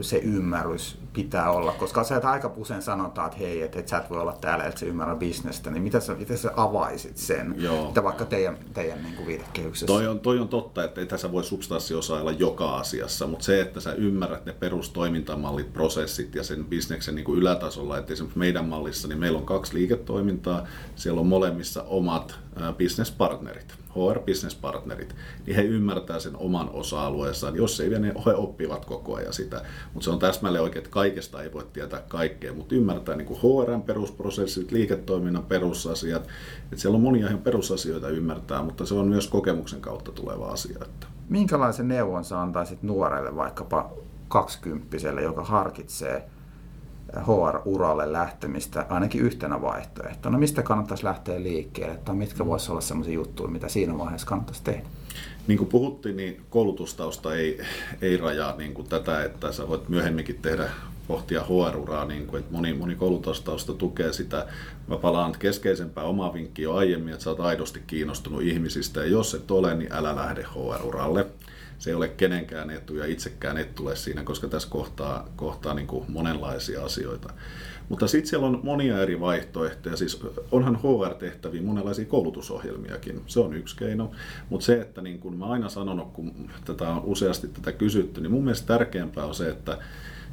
se 0.00 0.16
ymmärrys 0.16 0.98
pitää 1.12 1.50
olla, 1.50 1.72
koska 1.72 2.04
sä 2.04 2.20
aika 2.22 2.52
usein 2.56 2.82
sanotaan, 2.82 3.26
että 3.26 3.38
hei, 3.38 3.62
että 3.62 3.78
et 3.78 3.88
sä 3.88 3.98
et 3.98 4.10
voi 4.10 4.20
olla 4.20 4.32
täällä, 4.40 4.64
että 4.64 4.80
sä 4.80 4.86
ymmärrä 4.86 5.16
bisnestä, 5.16 5.70
niin 5.70 5.82
mitä 5.82 6.00
sä, 6.00 6.14
miten 6.14 6.38
sä 6.38 6.52
avaisit 6.56 7.16
sen, 7.16 7.54
Joo. 7.58 7.88
Että 7.88 8.02
vaikka 8.02 8.24
teidän, 8.24 8.58
teidän 8.74 9.02
niin 9.02 9.14
kuin 9.14 9.26
viitekehyksessä? 9.26 9.86
Toi 9.86 10.06
on, 10.06 10.20
toi 10.20 10.38
on 10.38 10.48
totta, 10.48 10.84
että 10.84 11.00
ei 11.00 11.06
tässä 11.06 11.32
voi 11.32 11.44
substanssiosailla 11.44 12.32
joka 12.32 12.76
asiassa, 12.76 13.26
mutta 13.26 13.44
se, 13.44 13.60
että 13.60 13.80
sä 13.80 13.92
ymmärrät 13.92 14.46
ne 14.46 14.52
perustoimintamallit, 14.52 15.72
prosessit 15.72 16.34
ja 16.34 16.44
sen 16.44 16.64
bisneksen 16.64 17.14
niin 17.14 17.24
kuin 17.24 17.38
ylätasolla, 17.38 17.98
että 17.98 18.12
esimerkiksi 18.12 18.38
meidän 18.38 18.64
mallissa, 18.64 19.08
niin 19.08 19.18
meillä 19.18 19.38
on 19.38 19.46
kaksi 19.46 19.74
liiketoimintaa, 19.74 20.66
siellä 20.96 21.20
on 21.20 21.26
molemmissa 21.26 21.82
omat 21.82 22.38
business-partnerit 22.78 23.83
HR-business-partnerit, 23.94 25.14
niin 25.46 25.56
he 25.56 25.62
ymmärtää 25.62 26.20
sen 26.20 26.36
oman 26.36 26.70
osa-alueensa. 26.72 27.52
Jos 27.54 27.80
ei 27.80 27.90
vielä, 27.90 28.02
niin 28.02 28.24
he 28.26 28.34
oppivat 28.34 28.84
koko 28.84 29.14
ajan 29.14 29.32
sitä. 29.32 29.62
Mutta 29.94 30.04
se 30.04 30.10
on 30.10 30.18
täsmälleen 30.18 30.64
oikein, 30.64 30.78
että 30.78 30.90
kaikesta 30.90 31.42
ei 31.42 31.52
voi 31.52 31.66
tietää 31.72 32.02
kaikkea, 32.08 32.52
mutta 32.52 32.74
ymmärtää 32.74 33.16
niin 33.16 33.28
HRn 33.28 33.82
perusprosessit, 33.82 34.72
liiketoiminnan 34.72 35.44
perusasiat. 35.44 36.28
Että 36.64 36.76
siellä 36.76 36.96
on 36.96 37.02
monia 37.02 37.26
ihan 37.26 37.38
perusasioita 37.38 38.08
ymmärtää, 38.08 38.62
mutta 38.62 38.86
se 38.86 38.94
on 38.94 39.08
myös 39.08 39.28
kokemuksen 39.28 39.80
kautta 39.80 40.12
tuleva 40.12 40.46
asia. 40.46 40.78
Että. 40.82 41.06
Minkälaisen 41.28 41.88
neuvon 41.88 42.24
sä 42.24 42.40
antaisit 42.40 42.82
nuorelle 42.82 43.36
vaikkapa 43.36 43.92
kaksikymppiselle, 44.28 45.22
joka 45.22 45.44
harkitsee 45.44 46.28
HR-uralle 47.20 48.12
lähtemistä 48.12 48.86
ainakin 48.88 49.20
yhtenä 49.20 49.62
vaihtoehtona. 49.62 50.38
Mistä 50.38 50.62
kannattaisi 50.62 51.04
lähteä 51.04 51.42
liikkeelle 51.42 51.96
tai 52.04 52.14
mitkä 52.14 52.46
voisivat 52.46 52.70
olla 52.70 52.80
sellaisia 52.80 53.14
juttuja, 53.14 53.50
mitä 53.50 53.68
siinä 53.68 53.98
vaiheessa 53.98 54.26
kannattaisi 54.26 54.64
tehdä? 54.64 54.86
Niin 55.46 55.58
kuin 55.58 55.68
puhuttiin, 55.68 56.16
niin 56.16 56.40
koulutustausta 56.50 57.34
ei, 57.34 57.60
ei 58.02 58.16
rajaa 58.16 58.56
niin 58.56 58.74
kuin 58.74 58.88
tätä, 58.88 59.24
että 59.24 59.52
sä 59.52 59.68
voit 59.68 59.88
myöhemminkin 59.88 60.38
tehdä 60.42 60.68
pohtia 61.08 61.44
HR-uraa, 61.44 62.04
niin 62.04 62.26
kuin, 62.26 62.40
että 62.40 62.52
moni, 62.52 62.74
moni 62.74 62.94
koulutustausta 62.94 63.72
tukee 63.72 64.12
sitä. 64.12 64.46
Mä 64.88 64.96
palaan 64.96 65.32
keskeisempää 65.38 66.04
omaa 66.04 66.34
vinkkiä 66.34 66.62
jo 66.62 66.74
aiemmin, 66.74 67.12
että 67.12 67.24
sä 67.24 67.30
oot 67.30 67.40
aidosti 67.40 67.82
kiinnostunut 67.86 68.42
ihmisistä, 68.42 69.00
ja 69.00 69.06
jos 69.06 69.34
et 69.34 69.50
ole, 69.50 69.74
niin 69.74 69.92
älä 69.92 70.16
lähde 70.16 70.42
HR-uralle 70.42 71.26
se 71.78 71.90
ei 71.90 71.94
ole 71.94 72.08
kenenkään 72.08 72.70
etu 72.70 72.94
ja 72.94 73.06
itsekään 73.06 73.58
et 73.58 73.74
tule 73.74 73.96
siinä, 73.96 74.22
koska 74.22 74.48
tässä 74.48 74.68
kohtaa, 74.70 75.28
kohtaa 75.36 75.74
niin 75.74 75.86
kuin 75.86 76.04
monenlaisia 76.08 76.84
asioita. 76.84 77.28
Mutta 77.88 78.06
sitten 78.06 78.30
siellä 78.30 78.46
on 78.46 78.60
monia 78.62 79.02
eri 79.02 79.20
vaihtoehtoja, 79.20 79.96
siis 79.96 80.20
onhan 80.52 80.78
HR-tehtäviä 80.82 81.62
monenlaisia 81.62 82.04
koulutusohjelmiakin, 82.04 83.22
se 83.26 83.40
on 83.40 83.54
yksi 83.54 83.76
keino, 83.76 84.10
mutta 84.50 84.66
se, 84.66 84.80
että 84.80 85.02
niin 85.02 85.18
kuin 85.18 85.38
mä 85.38 85.46
aina 85.46 85.68
sanonut, 85.68 86.12
kun 86.12 86.50
tätä 86.64 86.88
on 86.88 87.02
useasti 87.04 87.48
tätä 87.48 87.72
kysytty, 87.72 88.20
niin 88.20 88.30
mun 88.30 88.44
mielestä 88.44 88.66
tärkeämpää 88.66 89.24
on 89.24 89.34
se, 89.34 89.48
että 89.48 89.78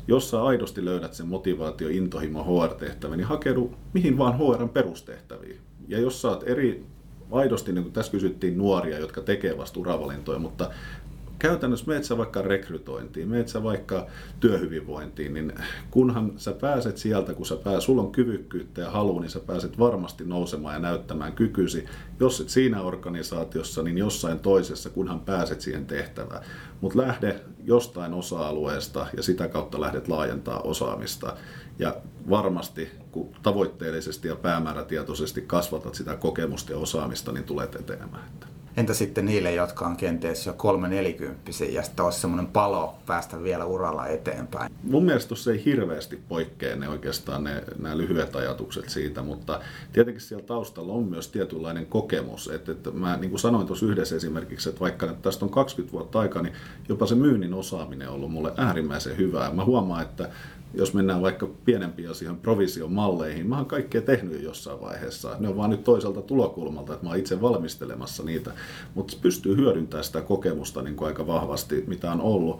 jos 0.08 0.30
sä 0.30 0.44
aidosti 0.44 0.86
löydät 0.86 1.14
sen 1.14 1.28
motivaatio, 1.28 1.90
intohimo 1.90 2.44
HR-tehtävä, 2.44 3.16
niin 3.16 3.28
hakeudu 3.28 3.76
mihin 3.94 4.18
vaan 4.18 4.38
HRn 4.38 4.70
perustehtäviin. 4.70 5.62
Ja 5.88 6.00
jos 6.00 6.22
sä 6.22 6.30
oot 6.30 6.44
eri 6.48 6.86
aidosti, 7.32 7.74
niin 7.74 7.84
kuin 7.84 7.94
tässä 7.94 8.12
kysyttiin 8.12 8.58
nuoria, 8.58 9.00
jotka 9.00 9.22
tekee 9.22 9.58
vasta 9.58 9.80
uravalintoja, 9.80 10.40
mutta 10.40 10.70
käytännössä 11.42 11.86
meet 11.88 12.04
sä 12.04 12.18
vaikka 12.18 12.42
rekrytointiin, 12.42 13.30
meet 13.30 13.48
sä 13.48 13.64
vaikka 13.64 14.08
työhyvinvointiin, 14.40 15.34
niin 15.34 15.54
kunhan 15.92 16.34
sä 16.38 16.52
pääset 16.52 16.98
sieltä, 16.98 17.34
kun 17.34 17.46
sä 17.46 17.56
pääset, 17.56 17.82
sulla 17.82 18.02
on 18.02 18.12
kyvykkyyttä 18.12 18.82
ja 18.82 18.90
halu, 18.92 19.20
niin 19.20 19.30
sä 19.30 19.40
pääset 19.40 19.80
varmasti 19.80 20.26
nousemaan 20.26 20.74
ja 20.74 20.80
näyttämään 20.80 21.34
kykysi. 21.34 21.86
Jos 22.20 22.42
et 22.42 22.50
siinä 22.50 22.82
organisaatiossa, 22.82 23.84
niin 23.84 23.98
jossain 23.98 24.40
toisessa, 24.40 24.90
kunhan 24.90 25.20
pääset 25.20 25.62
siihen 25.62 25.86
tehtävään. 25.86 26.44
Mutta 26.82 26.98
lähde 26.98 27.40
jostain 27.64 28.14
osa-alueesta 28.14 29.08
ja 29.18 29.24
sitä 29.24 29.48
kautta 29.48 29.82
lähdet 29.82 30.08
laajentaa 30.08 30.60
osaamista. 30.60 31.36
Ja 31.80 31.96
varmasti, 32.30 32.90
kun 33.12 33.30
tavoitteellisesti 33.44 34.28
ja 34.28 34.36
päämäärätietoisesti 34.36 35.42
kasvatat 35.42 35.96
sitä 35.96 36.16
kokemusta 36.16 36.72
ja 36.72 36.78
osaamista, 36.78 37.32
niin 37.32 37.44
tulet 37.44 37.76
etenemään. 37.76 38.30
Entä 38.78 38.94
sitten 38.94 39.26
niille, 39.26 39.54
jotka 39.54 39.86
on 39.86 39.98
kenties 39.98 40.46
jo 40.46 40.54
kolme 40.54 40.88
nelikymppisiä 40.88 41.70
ja 41.70 41.84
sitten 41.84 42.06
olisi 42.06 42.20
semmoinen 42.20 42.48
palo 42.48 42.96
päästä 43.06 43.44
vielä 43.44 43.66
uralla 43.66 44.08
eteenpäin? 44.08 44.72
Mun 44.84 45.06
mielestä 45.06 45.28
tuossa 45.28 45.52
ei 45.52 45.66
hirveästi 45.66 46.20
poikkea 46.30 46.76
ne 46.76 46.90
oikeastaan 46.90 47.44
ne, 47.44 47.64
nämä 47.80 47.98
lyhyet 47.98 48.36
ajatukset 48.36 48.90
siitä, 48.90 49.22
mutta 49.22 49.60
tietenkin 49.94 50.22
siellä 50.22 50.46
taustalla 50.46 50.94
on 50.94 51.04
myös 51.04 51.28
tietynlainen 51.28 51.86
kokemus. 51.86 52.48
Että, 52.48 52.72
että 52.72 52.92
mä 52.92 53.18
niin 53.18 53.30
kuin 53.30 53.40
sanoin 53.40 53.68
tuossa 53.68 53.86
yhdessä 53.86 54.16
esimerkiksi, 54.16 54.70
että 54.70 54.82
vaikka 54.82 55.06
että 55.06 55.22
tästä 55.22 55.46
on 55.46 55.52
20 55.52 55.92
vuotta 55.94 56.20
aikaa, 56.20 56.42
niin 56.42 56.54
jopa 56.90 57.06
se 57.06 57.16
myynnin 57.16 57.54
osaaminen 57.54 58.10
on 58.10 58.16
ollut 58.16 58.32
mulle 58.32 58.54
äärimmäisen 58.58 59.18
hyvää. 59.18 59.54
Mä 59.54 59.66
huomaan, 59.66 60.02
että 60.02 60.30
jos 60.74 60.94
mennään 60.94 61.22
vaikka 61.22 61.48
pienempiin 61.66 62.10
asioihin, 62.10 62.42
provision 62.42 62.92
malleihin, 62.92 63.48
mä 63.48 63.58
oon 63.58 63.66
kaikkea 63.66 64.02
tehnyt 64.02 64.34
jo 64.34 64.40
jossain 64.40 64.82
vaiheessa. 64.82 65.36
Ne 65.40 65.48
on 65.48 65.58
vaan 65.58 65.70
nyt 65.70 65.84
toiselta 65.84 66.22
tulokulmalta, 66.22 66.94
että 66.94 67.06
mä 67.06 67.10
oon 67.10 67.20
itse 67.20 67.42
valmistelemassa 67.42 68.24
niitä. 68.24 68.52
Mutta 68.96 69.18
pystyy 69.22 69.56
hyödyntämään 69.56 70.04
sitä 70.04 70.22
kokemusta 70.22 70.82
niin 70.82 70.96
kuin 70.96 71.08
aika 71.08 71.28
vahvasti, 71.28 71.84
mitä 71.88 72.12
on 72.12 72.22
ollut. 72.22 72.60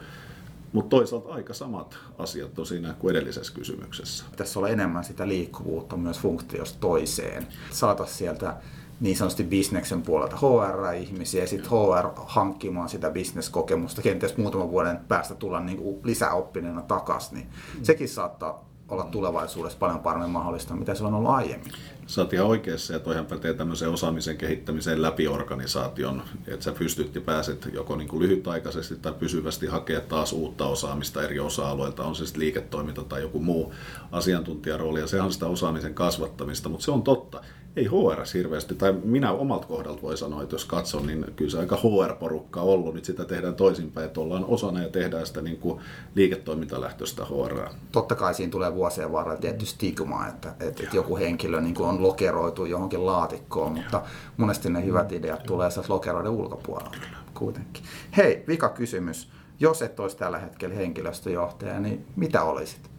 Mutta 0.74 0.90
toisaalta 0.90 1.34
aika 1.34 1.54
samat 1.54 1.98
asiat 2.18 2.60
on 2.60 2.66
siinä 2.66 2.96
kuin 3.00 3.16
edellisessä 3.16 3.54
kysymyksessä. 3.54 4.26
Tässä 4.36 4.60
on 4.60 4.70
enemmän 4.70 5.04
sitä 5.04 5.28
liikkuvuutta 5.28 5.98
myös 5.98 6.20
funktiosta 6.20 6.78
toiseen. 6.80 7.48
Saata 7.70 8.06
sieltä 8.06 8.56
niin 9.02 9.18
sanotusti 9.18 9.44
bisneksen 9.44 10.02
puolelta. 10.02 10.38
HR-ihmisiä 10.38 11.44
ja 11.44 11.48
sitten 11.48 11.72
HR 11.72 12.08
hankkimaan 12.26 12.90
sitä 12.90 13.10
bisneskokemusta, 13.10 14.02
kenties 14.02 14.38
muutaman 14.38 14.72
vuoden 14.72 15.00
päästä 15.08 15.36
tulla 15.36 15.60
niin 15.60 15.78
kuin 15.78 16.00
lisäoppineena 16.04 16.82
takaisin, 16.82 17.38
niin 17.38 17.48
sekin 17.84 18.10
saattaa 18.10 18.72
olla 18.90 19.04
tulevaisuudessa 19.04 19.80
paljon 19.80 20.00
paremmin 20.00 20.32
mahdollista, 20.32 20.76
mitä 20.76 20.96
se 20.96 21.04
on 21.04 21.14
ollut 21.14 21.32
aiemmin. 21.32 21.72
Sä 22.08 22.22
oot 22.22 22.34
ihan 22.34 22.48
oikeassa 22.48 22.94
ja 22.94 23.00
toihan 23.00 23.26
pätee 23.26 23.54
tämmöisen 23.54 23.90
osaamisen 23.90 24.38
kehittämiseen 24.38 25.02
läpi 25.02 25.28
organisaation, 25.28 26.22
että 26.48 26.64
sä 26.64 26.72
pystyt 26.72 27.16
ja 27.16 27.22
pääset 27.22 27.70
joko 27.74 27.96
niin 27.96 28.08
kuin 28.08 28.24
lyhytaikaisesti 28.24 28.96
tai 28.96 29.14
pysyvästi 29.14 29.68
hakemaan 29.68 30.08
taas 30.08 30.34
uutta 30.34 30.66
osaamista 30.66 31.24
eri 31.24 31.40
osa-alueilta, 31.40 32.04
on 32.04 32.16
se 32.16 32.26
sitten 32.26 32.40
liiketoiminta 32.40 33.04
tai 33.04 33.22
joku 33.22 33.40
muu 33.40 33.74
asiantuntijarooli 34.12 35.00
ja 35.00 35.08
se 35.08 35.22
on 35.22 35.34
sitä 35.34 35.48
osaamisen 35.48 35.94
kasvattamista, 35.94 36.70
mutta 36.70 36.86
se 36.86 36.92
on 36.92 37.04
totta 37.04 37.42
ei 37.76 37.86
HR 37.86 38.22
hirveästi, 38.34 38.76
tai 38.76 38.94
minä 39.04 39.32
omalta 39.32 39.68
kohdalta 39.68 40.02
voi 40.02 40.18
sanoa, 40.18 40.44
että 40.44 40.56
jos 40.56 40.66
katson, 40.66 41.08
niin 41.08 41.26
kyllä 41.36 41.52
se 41.52 41.60
aika 41.60 41.76
HR-porukka 41.76 42.62
on 42.62 42.70
ollut, 42.70 42.96
nyt 42.96 43.06
sitä 43.06 43.26
tehdään 43.26 43.56
toisinpäin, 43.56 44.08
että 44.08 44.22
ollaan 44.22 44.46
osana 44.46 44.82
ja 44.82 44.90
tehdään 44.90 45.26
sitä 45.26 45.42
niin 45.42 45.58
kuin 45.58 45.80
liiketoimintalähtöistä 46.16 47.26
HR. 47.26 47.70
Totta 47.92 48.16
kai 48.16 48.34
siinä 48.34 48.52
tulee 48.52 48.76
vuosien 48.76 49.12
varrella 49.12 49.40
tietty 49.40 49.66
stigma, 49.66 50.28
että, 50.28 50.50
että, 50.60 50.84
että 50.84 50.96
joku 50.96 51.18
henkilö 51.18 51.62
niin 51.62 51.76
kuin 51.76 51.90
on 51.90 52.04
lokeroitu 52.04 52.66
johonkin 52.66 53.06
laatikkoon, 53.06 53.74
mutta 53.74 54.02
monesti 54.38 54.70
ne 54.70 54.86
hyvät 54.86 55.12
ideat 55.12 55.44
tulee 55.44 55.70
lokeroiden 55.88 56.32
ulkopuolelta 56.32 56.98
kuitenkin. 57.34 57.84
Hei, 58.18 58.44
vika 58.48 58.70
kysymys. 58.70 59.30
Jos 59.60 59.82
et 59.82 60.00
olisi 60.00 60.18
tällä 60.18 60.38
hetkellä 60.38 60.76
henkilöstöjohtaja, 60.76 61.80
niin 61.80 62.06
mitä 62.16 62.44
olisit? 62.44 62.92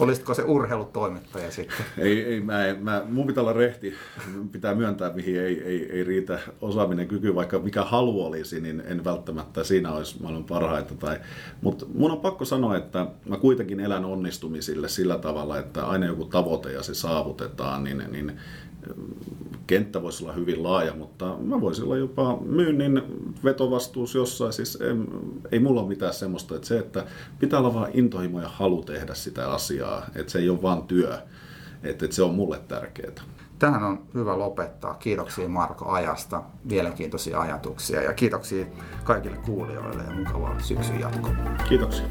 Olisitko 0.00 0.34
se 0.34 0.42
urheilutoimittaja 0.42 1.50
sitten? 1.50 1.86
Ei, 1.98 2.24
ei 2.24 2.40
mä, 2.40 2.62
mä, 2.80 3.02
mun 3.08 3.26
pitää 3.26 3.42
olla 3.42 3.52
rehti. 3.52 3.94
Pitää 4.52 4.74
myöntää, 4.74 5.12
mihin 5.12 5.40
ei, 5.40 5.62
ei, 5.62 5.92
ei 5.92 6.04
riitä 6.04 6.38
osaaminen, 6.60 7.08
kyky, 7.08 7.34
vaikka 7.34 7.58
mikä 7.58 7.84
halu 7.84 8.26
olisi, 8.26 8.60
niin 8.60 8.82
en 8.86 9.04
välttämättä 9.04 9.64
siinä 9.64 9.92
olisi 9.92 10.22
maailman 10.22 10.44
parhaita. 10.44 10.94
Tai, 10.94 11.20
mutta 11.60 11.86
mun 11.94 12.10
on 12.10 12.20
pakko 12.20 12.44
sanoa, 12.44 12.76
että 12.76 13.06
mä 13.28 13.36
kuitenkin 13.36 13.80
elän 13.80 14.04
onnistumisille 14.04 14.88
sillä 14.88 15.18
tavalla, 15.18 15.58
että 15.58 15.86
aina 15.86 16.06
joku 16.06 16.24
tavoite 16.24 16.72
ja 16.72 16.82
se 16.82 16.94
saavutetaan, 16.94 17.84
niin, 17.84 18.04
niin 18.10 18.32
kenttä 19.66 20.02
voisi 20.02 20.24
olla 20.24 20.32
hyvin 20.32 20.62
laaja, 20.62 20.94
mutta 20.94 21.36
mä 21.40 21.60
voisin 21.60 21.84
olla 21.84 21.96
jopa 21.96 22.38
myynnin 22.40 23.02
vetovastuus 23.44 24.14
jossain. 24.14 24.52
Siis 24.52 24.78
ei, 24.80 24.90
ei 25.52 25.58
mulla 25.58 25.80
ole 25.80 25.88
mitään 25.88 26.14
semmoista, 26.14 26.56
että 26.56 26.68
se, 26.68 26.78
että 26.78 27.06
pitää 27.38 27.58
olla 27.58 27.74
vain 27.74 27.98
intohimo 27.98 28.40
ja 28.40 28.48
halu 28.48 28.82
tehdä 28.82 29.14
sitä 29.14 29.50
asiaa, 29.50 30.06
että 30.14 30.32
se 30.32 30.38
ei 30.38 30.48
ole 30.48 30.62
vain 30.62 30.82
työ, 30.82 31.18
että, 31.82 32.04
että 32.04 32.16
se 32.16 32.22
on 32.22 32.34
mulle 32.34 32.60
tärkeää. 32.68 33.12
Tähän 33.58 33.82
on 33.82 34.02
hyvä 34.14 34.38
lopettaa. 34.38 34.94
Kiitoksia 34.94 35.48
Marko 35.48 35.88
ajasta, 35.88 36.42
mielenkiintoisia 36.64 37.40
ajatuksia 37.40 38.02
ja 38.02 38.12
kiitoksia 38.12 38.66
kaikille 39.04 39.36
kuulijoille 39.36 40.02
ja 40.02 40.10
mukavaa 40.10 40.60
syksyn 40.60 41.00
jatkoa. 41.00 41.32
Kiitoksia. 41.68 42.06